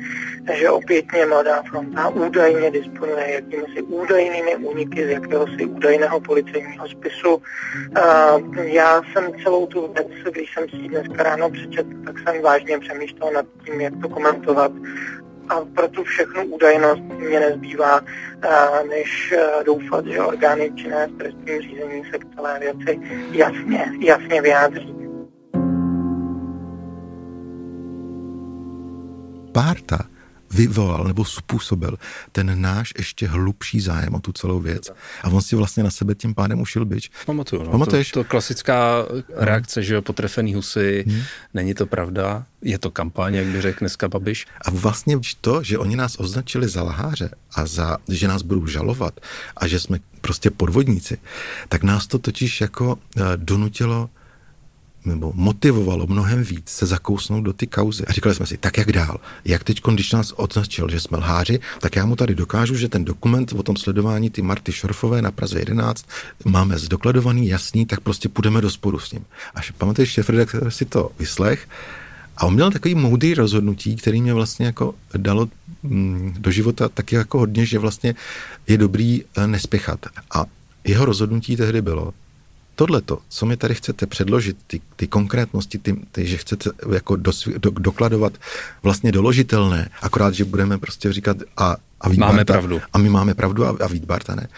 že 0.55 0.71
opětně 0.71 1.27
Mladá 1.27 1.63
fronta 1.63 2.09
údajně 2.09 2.71
disponuje 2.71 3.35
jakýmisi 3.35 3.83
údajnými 3.83 4.57
úniky 4.57 5.07
z 5.07 5.11
jakéhosi 5.11 5.65
údajného 5.67 6.21
policejního 6.21 6.89
spisu. 6.89 7.43
Já 8.63 9.03
jsem 9.03 9.33
celou 9.43 9.67
tu 9.67 9.93
věc, 9.93 10.09
když 10.33 10.55
jsem 10.55 10.69
si 10.69 10.77
ji 10.77 10.89
dneska 10.89 11.23
ráno 11.23 11.51
přečetl, 11.51 11.91
tak 12.07 12.15
jsem 12.19 12.43
vážně 12.43 12.79
přemýšlel 12.79 13.31
nad 13.35 13.47
tím, 13.65 13.81
jak 13.81 13.93
to 14.03 14.09
komentovat 14.09 14.73
a 15.49 15.61
pro 15.75 15.89
tu 15.89 16.05
všechnu 16.05 16.45
údajnost 16.45 17.01
mě 17.01 17.41
nezbývá, 17.41 18.01
než 18.89 19.35
doufat, 19.67 20.07
že 20.07 20.21
orgány 20.21 20.73
činné 20.75 21.07
v 21.07 21.19
trestním 21.19 21.63
řízení 21.63 22.03
se 22.11 22.19
k 22.19 22.35
celé 22.35 22.59
věci 22.59 23.01
jasně, 23.33 23.93
jasně 24.01 24.43
vyjádří. 24.43 24.95
Párta 29.53 29.99
vyvolal 30.51 31.05
nebo 31.05 31.25
způsobil 31.25 31.99
ten 32.33 32.61
náš 32.61 32.93
ještě 32.99 33.29
hlubší 33.29 33.81
zájem 33.81 34.15
o 34.15 34.21
tu 34.21 34.33
celou 34.33 34.61
věc. 34.61 34.91
A 35.23 35.29
on 35.29 35.43
si 35.43 35.57
vlastně 35.57 35.83
na 35.83 35.91
sebe 35.91 36.15
tím 36.15 36.35
pádem 36.35 36.61
ušil 36.61 36.85
byč. 36.85 37.11
Pamatuju, 37.27 37.63
no. 37.63 37.71
Pamatuješ? 37.71 38.11
To, 38.11 38.25
to 38.25 38.29
klasická 38.29 39.05
reakce, 39.35 39.83
že 39.83 39.95
jo, 39.95 40.03
potrefený 40.03 40.55
husy, 40.55 41.05
hmm. 41.09 41.23
není 41.55 41.75
to 41.75 41.87
pravda, 41.87 42.47
je 42.63 42.79
to 42.79 42.91
kampaň, 42.91 43.35
jak 43.35 43.47
by 43.47 43.61
řekl 43.61 43.79
dneska 43.79 44.09
Babiš. 44.09 44.47
A 44.63 44.71
vlastně 44.71 45.17
to, 45.41 45.63
že 45.63 45.79
oni 45.79 45.97
nás 45.97 46.17
označili 46.19 46.69
za 46.69 46.83
lháře 46.83 47.31
a 47.55 47.67
za, 47.67 47.97
že 48.09 48.29
nás 48.29 48.43
budou 48.43 48.67
žalovat 48.67 49.21
a 49.57 49.67
že 49.67 49.81
jsme 49.81 49.99
prostě 50.21 50.51
podvodníci, 50.51 51.19
tak 51.69 51.83
nás 51.83 52.07
to 52.07 52.19
totiž 52.19 52.61
jako 52.61 52.95
uh, 52.95 53.23
donutilo 53.37 54.11
nebo 55.05 55.33
motivovalo 55.35 56.07
mnohem 56.07 56.43
víc 56.43 56.69
se 56.69 56.87
zakousnout 56.87 57.45
do 57.45 57.53
ty 57.53 57.67
kauzy. 57.67 58.05
A 58.07 58.13
říkali 58.13 58.35
jsme 58.35 58.47
si, 58.47 58.57
tak 58.57 58.79
jak 58.79 58.93
dál? 58.93 59.21
Jak 59.45 59.65
teď, 59.65 59.81
když 59.93 60.13
nás 60.13 60.33
označil, 60.37 60.89
že 60.91 61.01
jsme 61.01 61.19
lháři, 61.19 61.61
tak 61.81 61.97
já 61.97 62.07
mu 62.07 62.17
tady 62.17 62.35
dokážu, 62.35 62.75
že 62.77 62.89
ten 62.89 63.05
dokument 63.05 63.53
o 63.53 63.63
tom 63.63 63.77
sledování 63.77 64.31
ty 64.31 64.43
Marty 64.43 64.73
Šorfové 64.73 65.23
na 65.23 65.31
Praze 65.31 65.59
11 65.59 66.07
máme 66.45 66.79
zdokladovaný, 66.79 67.49
jasný, 67.49 67.87
tak 67.87 68.01
prostě 68.01 68.29
půjdeme 68.29 68.61
do 68.61 68.71
sporu 68.71 68.99
s 68.99 69.13
ním. 69.13 69.25
Až 69.55 69.71
pamatuješ, 69.71 70.11
šéf 70.11 70.31
redaktor 70.31 70.71
si 70.71 70.85
to 70.85 71.11
vyslech 71.19 71.69
A 72.37 72.47
on 72.47 72.55
měl 72.55 72.71
takový 72.71 72.95
moudrý 72.95 73.35
rozhodnutí, 73.35 73.97
který 73.97 74.23
mě 74.23 74.35
vlastně 74.35 74.67
jako 74.67 74.95
dalo 75.17 75.49
mm, 75.83 76.35
do 76.39 76.51
života 76.51 76.89
taky 76.89 77.15
jako 77.15 77.39
hodně, 77.39 77.67
že 77.67 77.79
vlastně 77.79 78.15
je 78.67 78.79
dobrý 78.79 79.23
eh, 79.23 79.47
nespěchat. 79.47 80.07
A 80.31 80.45
jeho 80.85 81.05
rozhodnutí 81.05 81.57
tehdy 81.57 81.83
bylo, 81.83 82.13
tohleto, 82.79 83.19
co 83.29 83.47
mi 83.47 83.57
tady 83.57 83.75
chcete 83.75 84.07
předložit, 84.07 84.57
ty, 84.67 84.81
ty 84.97 85.07
konkrétnosti, 85.07 85.79
ty, 85.79 85.97
ty, 86.13 86.27
že 86.27 86.37
chcete 86.37 86.71
jako 86.93 87.17
dosvě, 87.17 87.59
do, 87.59 87.71
dokladovat 87.71 88.33
vlastně 88.83 89.13
doložitelné, 89.13 89.91
akorát, 90.03 90.35
že 90.35 90.45
budeme 90.45 90.79
prostě 90.79 91.13
říkat 91.13 91.37
a, 91.57 91.77
a 92.01 92.09
Vít 92.09 92.19
máme 92.19 92.37
Barta, 92.37 92.53
pravdu. 92.53 92.81
A 92.93 92.99
my 92.99 93.09
máme 93.09 93.35
pravdu 93.35 93.67
a, 93.67 93.77
a 93.81 93.87
Vít 93.87 94.05
Barta 94.05 94.35
ne. 94.35 94.49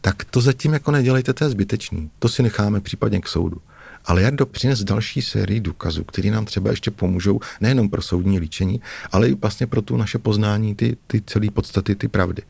Tak 0.00 0.24
to 0.24 0.40
zatím 0.40 0.72
jako 0.72 0.90
nedělejte, 0.90 1.32
to 1.32 1.44
je 1.44 1.50
zbytečný. 1.50 2.10
To 2.18 2.28
si 2.28 2.42
necháme 2.42 2.80
případně 2.80 3.20
k 3.20 3.28
soudu. 3.28 3.56
Ale 4.04 4.22
Jardo 4.22 4.46
přines 4.46 4.84
další 4.84 5.22
sérii 5.22 5.60
důkazů, 5.60 6.04
které 6.04 6.30
nám 6.30 6.44
třeba 6.44 6.70
ještě 6.70 6.90
pomůžou 6.90 7.40
nejenom 7.60 7.88
pro 7.88 8.02
soudní 8.02 8.38
líčení, 8.38 8.80
ale 9.12 9.28
i 9.28 9.34
vlastně 9.34 9.66
pro 9.66 9.82
tu 9.82 9.96
naše 9.96 10.18
poznání, 10.18 10.74
ty, 10.74 10.96
ty 11.06 11.22
celé 11.26 11.50
podstaty, 11.50 11.94
ty 11.94 12.08
pravdy. 12.08 12.42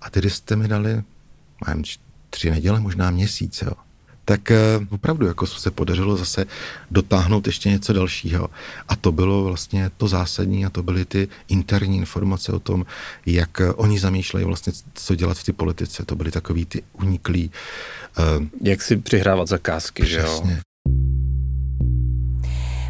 A 0.00 0.10
tedy 0.10 0.30
jste 0.30 0.56
mi 0.56 0.68
dali, 0.68 1.02
mám 1.66 1.82
tři 2.30 2.50
neděle, 2.50 2.80
možná 2.80 3.10
měsíc, 3.10 3.62
jo 3.62 3.89
tak 4.24 4.50
eh, 4.50 4.56
opravdu 4.90 5.26
jako 5.26 5.46
se 5.46 5.70
podařilo 5.70 6.16
zase 6.16 6.46
dotáhnout 6.90 7.46
ještě 7.46 7.68
něco 7.70 7.92
dalšího. 7.92 8.50
A 8.88 8.96
to 8.96 9.12
bylo 9.12 9.44
vlastně 9.44 9.90
to 9.96 10.08
zásadní 10.08 10.66
a 10.66 10.70
to 10.70 10.82
byly 10.82 11.04
ty 11.04 11.28
interní 11.48 11.96
informace 11.96 12.52
o 12.52 12.58
tom, 12.58 12.86
jak 13.26 13.60
eh, 13.60 13.72
oni 13.72 13.98
zamýšlejí 13.98 14.46
vlastně, 14.46 14.72
co 14.94 15.14
dělat 15.14 15.38
v 15.38 15.44
té 15.44 15.52
politice. 15.52 16.04
To 16.04 16.16
byly 16.16 16.30
takový 16.30 16.64
ty 16.64 16.82
uniklí. 16.92 17.50
Uh, 18.18 18.46
jak 18.62 18.82
si 18.82 18.96
přihrávat 18.96 19.48
zakázky, 19.48 20.02
přesně. 20.02 20.50
že 20.50 20.56
jo? 20.56 20.60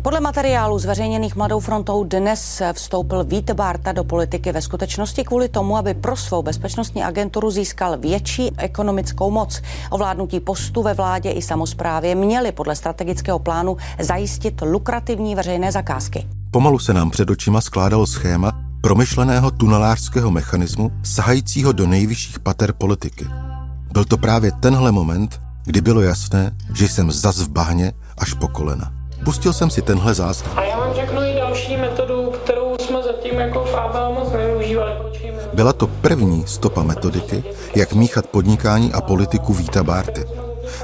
Podle 0.02 0.20
materiálu 0.20 0.78
zveřejněných 0.78 1.36
Mladou 1.36 1.60
frontou 1.60 2.04
dnes 2.04 2.62
vstoupil 2.72 3.24
Vít 3.24 3.50
Bárta 3.50 3.92
do 3.92 4.04
politiky 4.04 4.52
ve 4.52 4.62
skutečnosti 4.62 5.24
kvůli 5.24 5.48
tomu, 5.48 5.76
aby 5.76 5.94
pro 5.94 6.16
svou 6.16 6.42
bezpečnostní 6.42 7.04
agenturu 7.04 7.50
získal 7.50 7.98
větší 7.98 8.50
ekonomickou 8.56 9.30
moc. 9.30 9.62
Ovládnutí 9.90 10.40
postu 10.40 10.82
ve 10.82 10.94
vládě 10.94 11.30
i 11.30 11.42
samozprávě 11.42 12.14
měli 12.14 12.52
podle 12.52 12.76
strategického 12.76 13.38
plánu 13.38 13.76
zajistit 13.98 14.62
lukrativní 14.62 15.34
veřejné 15.34 15.72
zakázky. 15.72 16.26
Pomalu 16.50 16.78
se 16.78 16.94
nám 16.94 17.10
před 17.10 17.30
očima 17.30 17.60
skládalo 17.60 18.06
schéma 18.06 18.52
promyšleného 18.80 19.50
tunelářského 19.50 20.30
mechanismu 20.30 20.90
sahajícího 21.02 21.72
do 21.72 21.86
nejvyšších 21.86 22.40
pater 22.40 22.72
politiky. 22.72 23.26
Byl 23.92 24.04
to 24.04 24.18
právě 24.18 24.52
tenhle 24.52 24.92
moment, 24.92 25.40
kdy 25.64 25.80
bylo 25.80 26.00
jasné, 26.00 26.56
že 26.74 26.88
jsem 26.88 27.10
zas 27.10 27.40
v 27.40 27.48
bahně 27.48 27.92
až 28.18 28.34
po 28.34 28.48
kolena. 28.48 28.99
Pustil 29.24 29.52
jsem 29.52 29.70
si 29.70 29.82
tenhle 29.82 30.14
záznam. 30.14 30.58
A 30.58 30.64
já 30.64 30.78
vám 30.78 30.94
řeknu 30.94 31.22
i 31.22 31.34
další 31.34 31.76
metodu, 31.76 32.32
kterou 32.44 32.76
jsme 32.78 33.02
zatím 33.02 33.34
jako 33.34 33.64
v 33.64 33.74
ABL 33.74 34.14
moc 34.14 34.32
nevyužívali. 34.32 34.92
Byla 35.52 35.72
to 35.72 35.86
první 35.86 36.46
stopa 36.46 36.82
metodiky, 36.82 37.44
jak 37.76 37.92
míchat 37.92 38.26
podnikání 38.26 38.92
a 38.92 39.00
politiku 39.00 39.54
Víta 39.54 39.84
Bárty. 39.84 40.24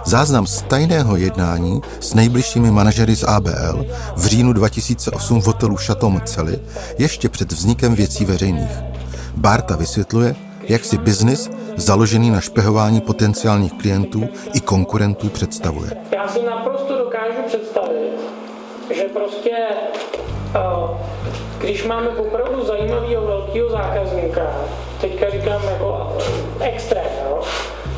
Záznam 0.05 0.47
z 0.47 0.63
tajného 0.63 1.17
jednání 1.17 1.81
s 2.01 2.15
nejbližšími 2.15 2.71
manažery 2.71 3.17
z 3.17 3.25
ABL 3.25 3.87
v 4.17 4.27
říjnu 4.27 4.53
2008 4.53 5.41
v 5.41 5.47
hotelu 5.47 5.77
Chateau 5.77 6.11
Mocely 6.11 6.59
ještě 6.99 7.29
před 7.29 7.53
vznikem 7.53 7.95
věcí 7.95 8.25
veřejných. 8.25 8.71
Bárta 9.37 9.77
vysvětluje, 9.77 10.35
jak 10.63 10.85
si 10.85 10.99
biznis 10.99 11.51
založený 11.77 12.31
na 12.31 12.41
špehování 12.41 13.01
potenciálních 13.01 13.73
klientů 13.73 14.29
i 14.55 14.61
konkurentů 14.61 15.29
představuje. 15.29 15.91
Já 16.13 16.29
si 16.29 16.43
naprosto 16.43 16.99
dokážu 16.99 17.43
představit, 17.47 17.96
že 18.91 19.03
prostě 19.03 19.57
když 21.59 21.85
máme 21.85 22.09
opravdu 22.09 22.65
zajímavého 22.65 23.27
velkého 23.27 23.71
zákazníka, 23.71 24.43
teďka 25.01 25.31
říkám 25.31 25.63
jako 25.65 26.17
extrém, 26.61 27.07
jo, 27.25 27.41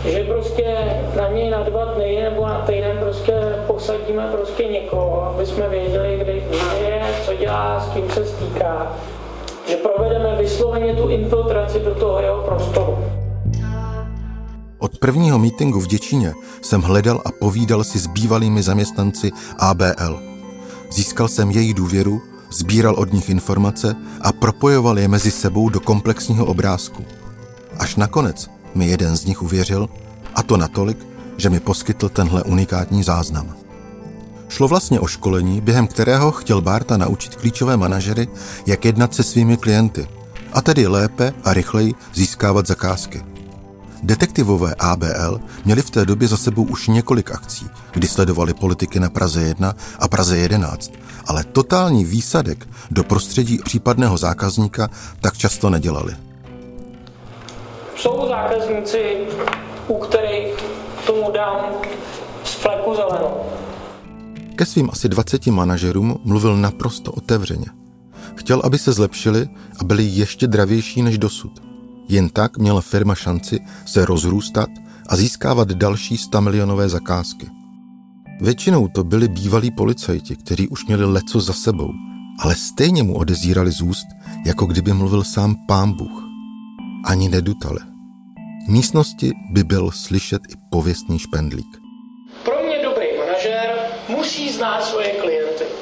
že 0.05 0.25
prostě 0.25 0.77
na 1.17 1.29
něj 1.29 1.51
na 1.51 1.63
dva 1.63 1.85
dny 1.85 2.21
nebo 2.23 2.47
na 2.47 2.61
týden 2.67 2.99
prostě 2.99 3.33
posadíme 3.67 4.29
prostě 4.33 4.65
někoho, 4.65 5.23
aby 5.23 5.47
jsme 5.47 5.69
věděli, 5.69 6.19
kde 6.19 6.33
je, 6.89 7.03
co 7.25 7.35
dělá, 7.35 7.81
s 7.81 7.89
kým 7.95 8.11
se 8.11 8.27
stýká, 8.27 8.97
že 9.69 9.77
provedeme 9.77 10.37
vysloveně 10.37 10.95
tu 10.95 11.09
infiltraci 11.09 11.81
do 11.81 11.95
toho 11.95 12.21
jeho 12.21 12.43
prostoru. 12.43 12.99
Od 14.79 14.99
prvního 14.99 15.39
mítingu 15.39 15.81
v 15.81 15.87
Děčíně 15.87 16.33
jsem 16.63 16.83
hledal 16.83 17.21
a 17.25 17.29
povídal 17.41 17.85
si 17.85 17.99
s 17.99 18.07
bývalými 18.07 18.63
zaměstnanci 18.63 19.31
ABL. 19.59 20.38
Získal 20.91 21.29
jsem 21.29 21.51
její 21.51 21.75
důvěru, 21.75 22.23
sbíral 22.51 22.95
od 22.95 23.13
nich 23.13 23.31
informace 23.31 23.97
a 24.21 24.33
propojoval 24.33 24.99
je 24.99 25.09
mezi 25.09 25.31
sebou 25.31 25.69
do 25.69 25.81
komplexního 25.81 26.47
obrázku. 26.47 27.05
Až 27.79 27.97
nakonec 27.97 28.51
mi 28.75 28.87
jeden 28.87 29.17
z 29.17 29.25
nich 29.25 29.43
uvěřil, 29.43 29.89
a 30.35 30.43
to 30.43 30.57
natolik, 30.57 30.99
že 31.37 31.51
mi 31.51 31.61
poskytl 31.61 32.09
tenhle 32.09 32.43
unikátní 32.43 33.03
záznam. 33.03 33.55
Šlo 34.49 34.69
vlastně 34.69 35.01
o 35.01 35.07
školení, 35.07 35.61
během 35.61 35.87
kterého 35.87 36.33
chtěl 36.33 36.61
Barta 36.61 36.97
naučit 36.97 37.37
klíčové 37.37 37.77
manažery, 37.77 38.29
jak 38.67 38.85
jednat 38.85 39.15
se 39.15 39.23
svými 39.23 39.57
klienty, 39.57 40.09
a 40.53 40.61
tedy 40.61 40.87
lépe 40.87 41.35
a 41.45 41.55
rychleji 41.55 41.95
získávat 42.15 42.67
zakázky. 42.67 43.23
Detektivové 44.03 44.75
ABL 44.75 45.41
měli 45.65 45.83
v 45.83 45.91
té 45.91 46.05
době 46.05 46.29
za 46.29 46.37
sebou 46.37 46.63
už 46.63 46.89
několik 46.89 47.31
akcí, 47.31 47.67
kdy 47.93 48.09
sledovali 48.09 48.55
politiky 48.55 49.01
na 49.01 49.11
Praze 49.11 49.43
1 49.43 49.75
a 49.99 50.09
Praze 50.09 50.39
11, 50.39 50.93
ale 51.27 51.45
totální 51.45 52.05
výsadek 52.05 52.69
do 52.91 53.05
prostředí 53.05 53.59
případného 53.65 54.19
zákazníka 54.19 54.89
tak 55.21 55.39
často 55.39 55.71
nedělali. 55.71 56.17
Jsou 57.97 58.29
zákazníci, 58.29 59.17
u 59.89 59.99
kterých 59.99 60.55
tomu 61.07 61.33
dám 61.33 61.61
z 62.45 62.55
fleku 62.55 62.95
zelenou. 62.95 63.43
Ke 64.57 64.67
svým 64.67 64.91
asi 64.93 65.09
20 65.09 65.47
manažerům 65.47 66.19
mluvil 66.25 66.57
naprosto 66.57 67.13
otevřeně. 67.13 67.67
Chtěl, 68.35 68.61
aby 68.65 68.79
se 68.79 68.93
zlepšili 68.93 69.49
a 69.81 69.85
byli 69.85 70.05
ještě 70.05 70.47
dravější 70.47 71.03
než 71.03 71.19
dosud. 71.19 71.68
Jen 72.09 72.29
tak 72.29 72.59
měla 72.59 72.81
firma 72.81 73.15
šanci 73.15 73.61
se 73.87 74.05
rozrůstat 74.05 74.69
a 75.09 75.17
získávat 75.17 75.69
další 75.69 76.17
100 76.17 76.41
milionové 76.41 76.89
zakázky. 76.89 77.47
Většinou 78.41 78.89
to 78.89 79.05
byli 79.05 79.29
bývalí 79.29 79.71
policajti, 79.71 80.37
kteří 80.37 80.69
už 80.69 80.87
měli 80.87 81.05
leco 81.05 81.41
za 81.41 81.53
sebou, 81.53 81.93
ale 82.39 82.55
stejně 82.55 83.03
mu 83.03 83.15
odezírali 83.17 83.73
z 83.73 83.83
úst, 83.83 84.07
jako 84.47 84.67
kdyby 84.67 84.93
mluvil 84.93 85.25
sám 85.25 85.57
pán 85.69 85.93
Bůh. 85.93 86.25
Ani 87.05 87.29
nedutali. 87.29 87.79
V 88.67 88.69
místnosti 88.69 89.33
by 89.51 89.65
byl 89.65 89.91
slyšet 89.91 90.43
i 90.49 90.55
pověstný 90.71 91.19
špendlík. 91.19 91.79
Pro 92.45 92.55
mě 92.67 92.83
dobrý 92.83 93.07
manažer 93.19 93.71
musí 94.09 94.53
znát 94.53 94.85
svoje 94.85 95.09
klienty. 95.09 95.78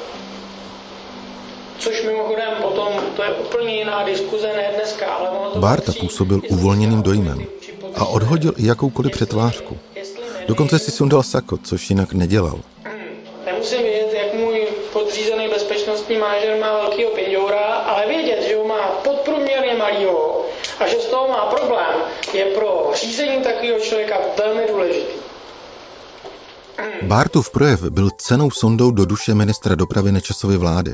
Což 1.87 2.03
mimochodem 2.03 2.49
potom, 2.61 2.93
to 3.15 3.23
je 3.23 3.29
úplně 3.33 3.75
jiná 3.75 4.03
diskuze, 4.03 4.47
ne 4.47 4.71
dneska, 4.75 5.05
ale 5.05 5.29
ono 5.29 5.51
to 5.51 5.59
Barta 5.59 5.91
působil 5.99 6.41
uvolněným 6.49 7.01
dojmem 7.01 7.45
a 7.95 8.05
odhodil 8.05 8.53
i 8.57 8.67
jakoukoliv 8.67 9.11
přetvářku. 9.11 9.77
Dokonce 10.47 10.79
si 10.79 10.91
sundal 10.91 11.23
sako, 11.23 11.57
což 11.57 11.89
jinak 11.89 12.13
nedělal. 12.13 12.59
Nemusím 13.45 13.81
vědět, 13.81 14.13
jak 14.13 14.33
můj 14.33 14.67
podřízený 14.93 15.47
bezpečnostní 15.47 16.17
manažer 16.17 16.59
má 16.61 16.73
velkýho 16.73 17.11
pindoura, 17.11 17.65
ale 17.65 18.07
vědět, 18.07 18.47
že 18.47 18.55
ho 18.55 18.63
má 18.67 18.87
podprůměrně 18.87 19.75
malýho 19.75 20.45
a 20.79 20.87
že 20.87 20.95
z 20.95 21.05
toho 21.05 21.27
má 21.27 21.45
problém, 21.45 21.95
je 22.33 22.45
pro 22.45 22.91
řízení 22.93 23.41
takového 23.41 23.79
člověka 23.79 24.17
velmi 24.37 24.61
důležitý. 24.71 25.17
Bartův 27.01 27.49
projev 27.49 27.83
byl 27.83 28.09
cenou 28.17 28.51
sondou 28.51 28.91
do 28.91 29.05
duše 29.05 29.33
ministra 29.33 29.75
dopravy 29.75 30.11
Nečasovy 30.11 30.57
vlády. 30.57 30.93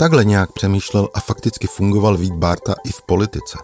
Takhle 0.00 0.24
nějak 0.24 0.52
přemýšlel 0.52 1.08
a 1.14 1.20
fakticky 1.20 1.66
fungoval 1.66 2.16
Vít 2.16 2.32
Barta 2.32 2.74
i 2.84 2.92
v 2.92 3.02
politice. 3.02 3.58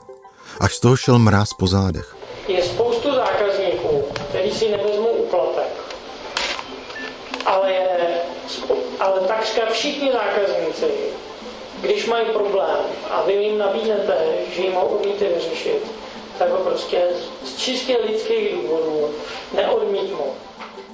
Až 0.60 0.74
z 0.74 0.80
toho 0.80 0.96
šel 0.96 1.18
mráz 1.18 1.48
po 1.58 1.66
zádech. 1.66 2.16
Je 2.48 2.62
spoustu 2.62 3.14
zákazníků, 3.14 4.04
který 4.28 4.50
si 4.50 4.70
nevezmou 4.70 5.08
úplatek. 5.08 5.72
Ale, 7.46 7.72
ale 9.00 9.20
takřka 9.20 9.60
všichni 9.70 10.12
zákazníci, 10.12 10.90
když 11.80 12.06
mají 12.06 12.26
problém 12.26 12.78
a 13.10 13.22
vy 13.22 13.32
jim 13.32 13.58
nabídnete, 13.58 14.16
že 14.56 14.62
jim 14.62 14.72
ho 14.72 14.86
umíte 14.86 15.24
vyřešit, 15.28 15.92
tak 16.38 16.50
ho 16.50 16.56
prostě 16.56 17.02
z 17.44 17.56
čistě 17.56 17.96
lidských 18.06 18.54
důvodů 18.54 19.10
neodmítnou. 19.54 20.32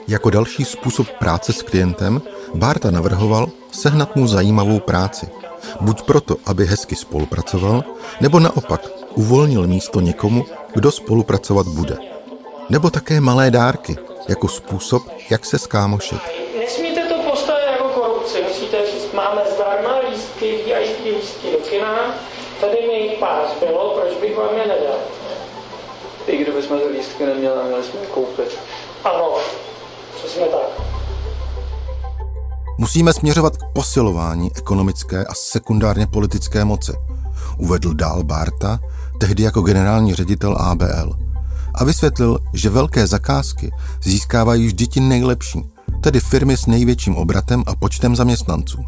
Jako 0.08 0.30
další 0.30 0.64
způsob 0.64 1.08
práce 1.08 1.52
s 1.52 1.62
klientem 1.62 2.22
Barta 2.54 2.90
navrhoval 2.90 3.46
sehnat 3.72 4.16
mu 4.16 4.26
zajímavou 4.26 4.80
práci. 4.80 5.28
Buď 5.80 6.02
proto, 6.02 6.36
aby 6.46 6.66
hezky 6.66 6.96
spolupracoval, 6.96 7.84
nebo 8.20 8.40
naopak 8.40 8.88
uvolnil 9.14 9.66
místo 9.66 10.00
někomu, 10.00 10.46
kdo 10.74 10.92
spolupracovat 10.92 11.66
bude. 11.66 11.96
Nebo 12.70 12.90
také 12.90 13.20
malé 13.20 13.50
dárky, 13.50 13.96
jako 14.28 14.48
způsob, 14.48 15.02
jak 15.30 15.44
se 15.44 15.58
skámošit. 15.58 16.20
Nesmíte 16.58 17.06
to 17.06 17.30
postavit 17.30 17.66
jako 17.66 17.88
korupci. 17.88 18.42
Musíte 18.48 18.86
říct, 18.86 19.12
máme 19.12 19.42
zdarma 19.54 19.98
lístky, 20.10 20.58
VIP 20.66 21.16
lístky 21.16 21.52
do 21.52 21.58
kina, 21.58 22.14
tady 22.60 22.76
mi 22.86 22.98
jich 22.98 23.18
pár 23.18 23.42
zbylo, 23.56 23.98
proč 24.00 24.20
bych 24.20 24.36
vám 24.36 24.56
je 24.56 24.66
nedal? 24.66 24.98
I 26.26 26.36
kdybychom 26.36 26.78
ty 26.80 26.88
lístky 26.88 27.26
neměli, 27.26 27.54
měli 27.66 27.84
jsme 27.84 28.00
je 28.00 28.06
koupit. 28.06 28.58
Ano, 29.04 29.34
přesně 30.22 30.46
tak. 30.46 30.82
Musíme 32.78 33.12
směřovat 33.12 33.56
k 33.56 33.64
posilování 33.72 34.50
ekonomické 34.56 35.24
a 35.24 35.34
sekundárně 35.34 36.06
politické 36.06 36.64
moci, 36.64 36.92
uvedl 37.58 37.94
dál 37.94 38.22
Barta, 38.22 38.80
tehdy 39.20 39.42
jako 39.42 39.62
generální 39.62 40.14
ředitel 40.14 40.56
ABL. 40.56 41.12
A 41.74 41.84
vysvětlil, 41.84 42.38
že 42.54 42.70
velké 42.70 43.06
zakázky 43.06 43.70
získávají 44.02 44.66
vždy 44.66 44.86
ti 44.86 45.00
nejlepší, 45.00 45.62
tedy 46.00 46.20
firmy 46.20 46.56
s 46.56 46.66
největším 46.66 47.16
obratem 47.16 47.62
a 47.66 47.74
počtem 47.74 48.16
zaměstnanců. 48.16 48.84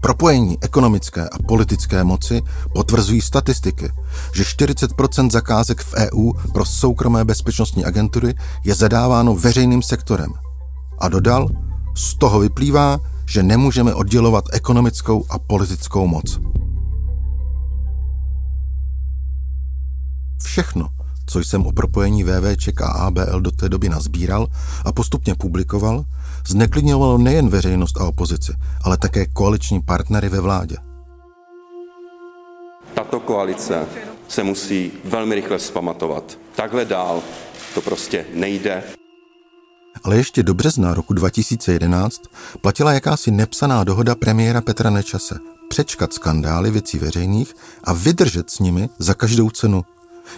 Propojení 0.00 0.58
ekonomické 0.60 1.28
a 1.28 1.38
politické 1.48 2.04
moci 2.04 2.42
potvrzují 2.72 3.20
statistiky, 3.20 3.92
že 4.34 4.42
40% 4.42 5.30
zakázek 5.30 5.80
v 5.80 5.94
EU 5.94 6.32
pro 6.52 6.64
soukromé 6.64 7.24
bezpečnostní 7.24 7.84
agentury 7.84 8.34
je 8.64 8.74
zadáváno 8.74 9.34
veřejným 9.34 9.82
sektorem. 9.82 10.32
A 11.00 11.08
dodal, 11.08 11.48
z 11.94 12.14
toho 12.14 12.40
vyplývá, 12.40 12.98
že 13.26 13.42
nemůžeme 13.42 13.94
oddělovat 13.94 14.44
ekonomickou 14.52 15.24
a 15.30 15.38
politickou 15.38 16.06
moc. 16.06 16.40
Všechno, 20.42 20.88
co 21.26 21.38
jsem 21.38 21.66
o 21.66 21.72
propojení 21.72 22.24
VVček 22.24 22.80
a 22.80 22.86
ABL 22.86 23.40
do 23.40 23.50
té 23.50 23.68
doby 23.68 23.88
nazbíral 23.88 24.46
a 24.84 24.92
postupně 24.92 25.34
publikoval, 25.34 26.04
zneklidňovalo 26.48 27.18
nejen 27.18 27.48
veřejnost 27.48 28.00
a 28.00 28.04
opozici, 28.04 28.52
ale 28.82 28.96
také 28.96 29.26
koaliční 29.26 29.80
partnery 29.82 30.28
ve 30.28 30.40
vládě. 30.40 30.76
Tato 32.94 33.20
koalice 33.20 33.86
se 34.28 34.44
musí 34.44 34.92
velmi 35.04 35.34
rychle 35.34 35.58
vzpamatovat. 35.58 36.38
Takhle 36.56 36.84
dál 36.84 37.22
to 37.74 37.80
prostě 37.80 38.26
nejde. 38.34 38.97
Ale 40.04 40.16
ještě 40.16 40.42
do 40.42 40.54
března 40.54 40.94
roku 40.94 41.14
2011 41.14 42.22
platila 42.60 42.92
jakási 42.92 43.30
nepsaná 43.30 43.84
dohoda 43.84 44.14
premiéra 44.14 44.60
Petra 44.60 44.90
Nečase 44.90 45.38
přečkat 45.68 46.12
skandály 46.12 46.70
věcí 46.70 46.98
veřejných 46.98 47.54
a 47.84 47.92
vydržet 47.92 48.50
s 48.50 48.58
nimi 48.58 48.88
za 48.98 49.14
každou 49.14 49.50
cenu. 49.50 49.84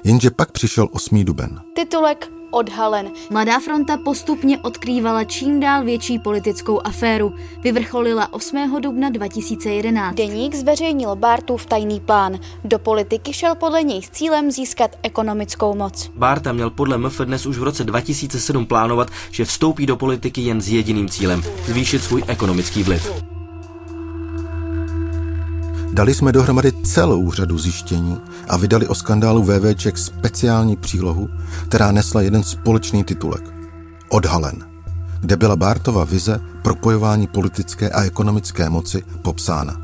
Jenže 0.04 0.30
pak 0.30 0.52
přišel 0.52 0.88
8. 0.92 1.24
duben. 1.24 1.60
Titulek 1.74 2.39
odhalen. 2.50 3.10
Mladá 3.30 3.60
fronta 3.60 3.96
postupně 3.96 4.58
odkrývala 4.58 5.24
čím 5.24 5.60
dál 5.60 5.84
větší 5.84 6.18
politickou 6.18 6.80
aféru. 6.86 7.34
Vyvrcholila 7.62 8.32
8. 8.32 8.80
dubna 8.80 9.10
2011. 9.10 10.14
Deník 10.14 10.54
zveřejnil 10.54 11.16
Bartův 11.16 11.66
tajný 11.66 12.00
plán. 12.00 12.38
Do 12.64 12.78
politiky 12.78 13.32
šel 13.32 13.54
podle 13.54 13.82
něj 13.82 14.02
s 14.02 14.10
cílem 14.10 14.50
získat 14.50 14.90
ekonomickou 15.02 15.74
moc. 15.74 16.10
Barta 16.16 16.52
měl 16.52 16.70
podle 16.70 16.98
MF 16.98 17.20
dnes 17.20 17.46
už 17.46 17.58
v 17.58 17.62
roce 17.62 17.84
2007 17.84 18.66
plánovat, 18.66 19.08
že 19.30 19.44
vstoupí 19.44 19.86
do 19.86 19.96
politiky 19.96 20.40
jen 20.40 20.60
s 20.60 20.68
jediným 20.68 21.08
cílem 21.08 21.42
zvýšit 21.66 22.02
svůj 22.02 22.24
ekonomický 22.26 22.82
vliv. 22.82 23.39
Dali 25.92 26.14
jsme 26.14 26.32
dohromady 26.32 26.72
celou 26.72 27.32
řadu 27.32 27.58
zjištění 27.58 28.20
a 28.48 28.56
vydali 28.56 28.88
o 28.88 28.94
skandálu 28.94 29.42
VVček 29.42 29.98
speciální 29.98 30.76
přílohu, 30.76 31.28
která 31.68 31.92
nesla 31.92 32.22
jeden 32.22 32.42
společný 32.42 33.04
titulek. 33.04 33.42
Odhalen, 34.08 34.56
kde 35.20 35.36
byla 35.36 35.56
Bartova 35.56 36.04
vize 36.04 36.40
propojování 36.62 37.26
politické 37.26 37.90
a 37.90 38.02
ekonomické 38.02 38.70
moci 38.70 39.04
popsána. 39.22 39.76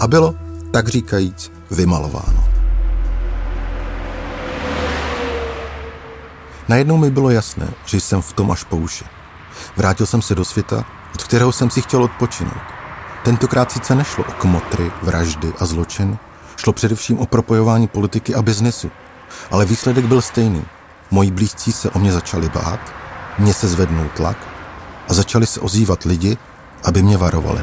A 0.00 0.06
bylo, 0.06 0.34
tak 0.70 0.88
říkajíc, 0.88 1.52
vymalováno. 1.70 2.44
Najednou 6.68 6.96
mi 6.96 7.10
bylo 7.10 7.30
jasné, 7.30 7.68
že 7.86 8.00
jsem 8.00 8.22
v 8.22 8.32
tom 8.32 8.50
až 8.50 8.64
po 8.64 8.76
uši. 8.76 9.04
Vrátil 9.76 10.06
jsem 10.06 10.22
se 10.22 10.34
do 10.34 10.44
světa, 10.44 10.84
od 11.14 11.22
kterého 11.22 11.52
jsem 11.52 11.70
si 11.70 11.82
chtěl 11.82 12.02
odpočinout. 12.02 12.81
Tentokrát 13.22 13.72
sice 13.72 13.94
nešlo 13.94 14.24
o 14.24 14.32
kmotry, 14.32 14.90
vraždy 15.02 15.52
a 15.58 15.66
zločin, 15.66 16.18
šlo 16.56 16.72
především 16.72 17.18
o 17.18 17.26
propojování 17.26 17.88
politiky 17.88 18.34
a 18.34 18.42
biznesu. 18.42 18.90
Ale 19.50 19.64
výsledek 19.64 20.04
byl 20.04 20.22
stejný. 20.22 20.64
Moji 21.10 21.30
blízcí 21.30 21.72
se 21.72 21.90
o 21.90 21.98
mě 21.98 22.12
začali 22.12 22.48
bát, 22.48 22.80
mě 23.38 23.54
se 23.54 23.68
zvednul 23.68 24.06
tlak 24.16 24.36
a 25.08 25.14
začali 25.14 25.46
se 25.46 25.60
ozývat 25.60 26.04
lidi, 26.04 26.36
aby 26.84 27.02
mě 27.02 27.16
varovali. 27.16 27.60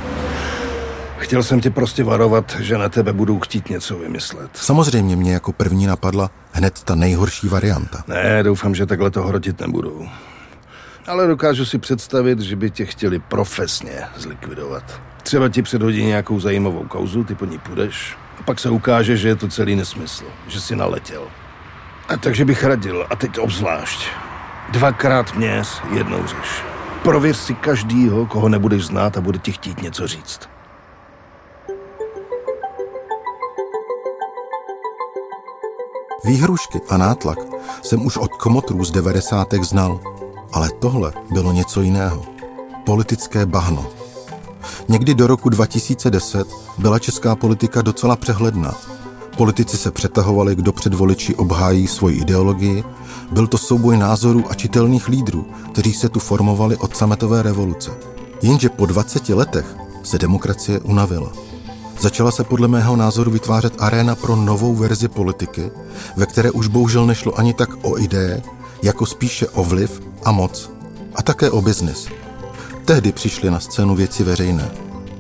Chtěl 1.18 1.44
jsem 1.44 1.62
tě 1.62 1.70
prostě 1.70 2.04
varovat, 2.04 2.56
že 2.60 2.78
na 2.78 2.90
tebe 2.90 3.14
budou 3.14 3.40
chtít 3.40 3.70
něco 3.70 3.98
vymyslet. 3.98 4.52
Samozřejmě 4.54 5.16
mě 5.16 5.34
jako 5.34 5.52
první 5.52 5.86
napadla 5.86 6.32
hned 6.52 6.84
ta 6.84 6.96
nejhorší 6.96 7.48
varianta. 7.48 8.04
Ne, 8.08 8.44
doufám, 8.44 8.76
že 8.76 8.86
takhle 8.86 9.12
to 9.12 9.24
hrotit 9.24 9.60
nebudou. 9.60 10.08
Ale 11.10 11.28
dokážu 11.28 11.66
si 11.66 11.78
představit, 11.78 12.40
že 12.40 12.56
by 12.56 12.72
tě 12.72 12.86
chtěli 12.86 13.20
profesně 13.20 14.04
zlikvidovat. 14.16 15.02
Třeba 15.24 15.50
ti 15.50 15.62
předhodí 15.62 16.06
nějakou 16.06 16.40
zajímavou 16.40 16.84
kauzu, 16.84 17.24
ty 17.24 17.36
po 17.36 17.46
ní 17.46 17.58
půjdeš 17.58 18.18
a 18.40 18.44
pak 18.44 18.60
se 18.60 18.70
ukáže, 18.70 19.18
že 19.18 19.28
je 19.28 19.36
to 19.36 19.48
celý 19.48 19.76
nesmysl, 19.76 20.24
že 20.48 20.62
si 20.62 20.76
naletěl. 20.76 21.28
A 22.10 22.18
takže 22.18 22.46
bych 22.46 22.64
radil, 22.64 23.08
a 23.10 23.16
teď 23.16 23.40
obzvlášť, 23.40 24.08
dvakrát 24.70 25.36
měs, 25.36 25.82
jednou 25.94 26.22
řeš. 26.28 26.64
Prověř 27.04 27.38
si 27.38 27.54
každýho, 27.54 28.26
koho 28.26 28.50
nebudeš 28.50 28.86
znát 28.86 29.18
a 29.18 29.22
bude 29.22 29.40
ti 29.40 29.52
chtít 29.52 29.82
něco 29.82 30.08
říct. 30.08 30.40
Výhrušky 36.26 36.80
a 36.90 36.98
nátlak 36.98 37.38
jsem 37.84 38.06
už 38.06 38.18
od 38.18 38.32
komotrů 38.32 38.84
z 38.84 38.92
devadesátek 38.92 39.64
znal, 39.64 40.00
ale 40.54 40.70
tohle 40.80 41.14
bylo 41.32 41.52
něco 41.52 41.82
jiného. 41.82 42.24
Politické 42.86 43.46
bahno. 43.46 43.86
Někdy 44.90 45.14
do 45.16 45.28
roku 45.28 45.50
2010 45.50 46.48
byla 46.78 47.00
česká 47.00 47.36
politika 47.36 47.82
docela 47.82 48.16
přehledná. 48.16 48.74
Politici 49.38 49.78
se 49.78 49.92
přetahovali, 49.92 50.56
kdo 50.56 50.72
před 50.72 50.94
voliči 50.94 51.36
obhájí 51.36 51.88
svoji 51.88 52.18
ideologii. 52.18 52.84
Byl 53.32 53.48
to 53.48 53.58
souboj 53.58 53.98
názorů 53.98 54.44
a 54.50 54.54
čitelných 54.54 55.08
lídrů, 55.08 55.46
kteří 55.72 55.94
se 55.94 56.10
tu 56.10 56.20
formovali 56.20 56.78
od 56.78 56.98
sametové 56.98 57.44
revoluce. 57.44 57.92
Jenže 58.42 58.70
po 58.70 58.86
20 58.86 59.30
letech 59.30 59.76
se 60.04 60.18
demokracie 60.18 60.80
unavila. 60.80 61.32
Začala 62.00 62.32
se 62.32 62.44
podle 62.44 62.68
mého 62.68 62.96
názoru 62.96 63.32
vytvářet 63.32 63.74
aréna 63.80 64.16
pro 64.16 64.36
novou 64.36 64.76
verzi 64.76 65.08
politiky, 65.08 65.72
ve 66.16 66.26
které 66.26 66.52
už 66.52 66.68
bohužel 66.68 67.06
nešlo 67.06 67.40
ani 67.40 67.54
tak 67.54 67.70
o 67.82 67.98
ideje, 67.98 68.42
jako 68.84 69.06
spíše 69.06 69.48
o 69.48 69.64
vliv 69.64 70.02
a 70.24 70.32
moc. 70.32 70.72
A 71.16 71.22
také 71.22 71.52
o 71.52 71.62
biznis. 71.62 72.08
Tehdy 72.86 73.12
přišly 73.12 73.52
na 73.52 73.60
scénu 73.60 73.96
věci 73.96 74.24
veřejné. 74.24 74.72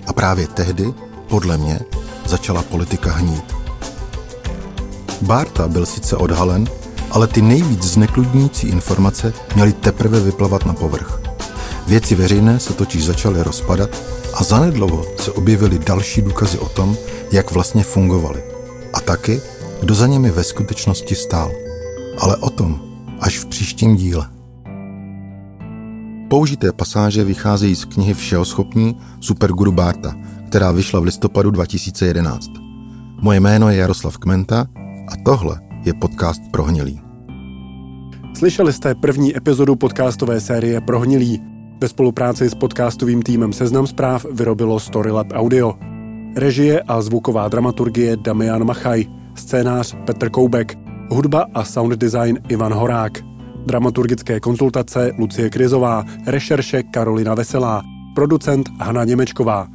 A 0.07 0.13
právě 0.13 0.47
tehdy, 0.47 0.93
podle 1.27 1.57
mě, 1.57 1.79
začala 2.25 2.61
politika 2.61 3.11
hnít. 3.11 3.55
Barta 5.21 5.67
byl 5.67 5.85
sice 5.85 6.17
odhalen, 6.17 6.67
ale 7.11 7.27
ty 7.27 7.41
nejvíc 7.41 7.83
znekludňující 7.83 8.67
informace 8.67 9.33
měly 9.55 9.73
teprve 9.73 10.19
vyplavat 10.19 10.65
na 10.65 10.73
povrch. 10.73 11.21
Věci 11.87 12.15
veřejné 12.15 12.59
se 12.59 12.73
totiž 12.73 13.05
začaly 13.05 13.43
rozpadat 13.43 13.89
a 14.33 14.43
zanedlouho 14.43 15.05
se 15.17 15.31
objevily 15.31 15.79
další 15.79 16.21
důkazy 16.21 16.57
o 16.57 16.69
tom, 16.69 16.97
jak 17.31 17.51
vlastně 17.51 17.83
fungovaly. 17.83 18.43
A 18.93 18.99
taky, 19.01 19.41
kdo 19.81 19.95
za 19.95 20.07
nimi 20.07 20.31
ve 20.31 20.43
skutečnosti 20.43 21.15
stál. 21.15 21.51
Ale 22.19 22.37
o 22.37 22.49
tom 22.49 22.81
až 23.19 23.39
v 23.39 23.45
příštím 23.45 23.95
díle. 23.95 24.38
Použité 26.29 26.71
pasáže 26.71 27.23
vycházejí 27.23 27.75
z 27.75 27.85
knihy 27.85 28.13
Všeho 28.13 28.45
schopní 28.45 28.95
Superguru 29.19 29.71
Barta, 29.71 30.15
která 30.47 30.71
vyšla 30.71 30.99
v 30.99 31.03
listopadu 31.03 31.51
2011. 31.51 32.49
Moje 33.21 33.39
jméno 33.39 33.69
je 33.69 33.77
Jaroslav 33.77 34.17
Kmenta 34.17 34.67
a 35.07 35.15
tohle 35.25 35.59
je 35.85 35.93
podcast 35.93 36.41
Prohnilý. 36.51 37.01
Slyšeli 38.37 38.73
jste 38.73 38.95
první 38.95 39.37
epizodu 39.37 39.75
podcastové 39.75 40.41
série 40.41 40.81
Prohnilý. 40.81 41.41
Ve 41.81 41.87
spolupráci 41.87 42.49
s 42.49 42.55
podcastovým 42.55 43.21
týmem 43.21 43.53
Seznam 43.53 43.87
zpráv 43.87 44.25
vyrobilo 44.31 44.79
Storylab 44.79 45.27
Audio. 45.33 45.73
Režie 46.35 46.81
a 46.81 47.01
zvuková 47.01 47.47
dramaturgie 47.47 48.17
Damian 48.17 48.63
Machaj, 48.63 49.05
scénář 49.35 49.95
Petr 50.05 50.29
Koubek, 50.29 50.77
hudba 51.09 51.45
a 51.53 51.63
sound 51.63 51.93
design 51.93 52.39
Ivan 52.49 52.73
Horák, 52.73 53.28
dramaturgické 53.65 54.39
konzultace 54.39 55.11
Lucie 55.17 55.49
Krizová, 55.49 56.05
rešerše 56.25 56.83
Karolina 56.83 57.35
Veselá, 57.35 57.83
producent 58.15 58.69
Hana 58.79 59.03
Němečková. 59.03 59.67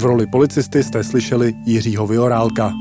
V 0.00 0.04
roli 0.04 0.26
policisty 0.26 0.82
jste 0.82 1.04
slyšeli 1.04 1.54
Jiřího 1.66 2.06
Viorálka. 2.06 2.72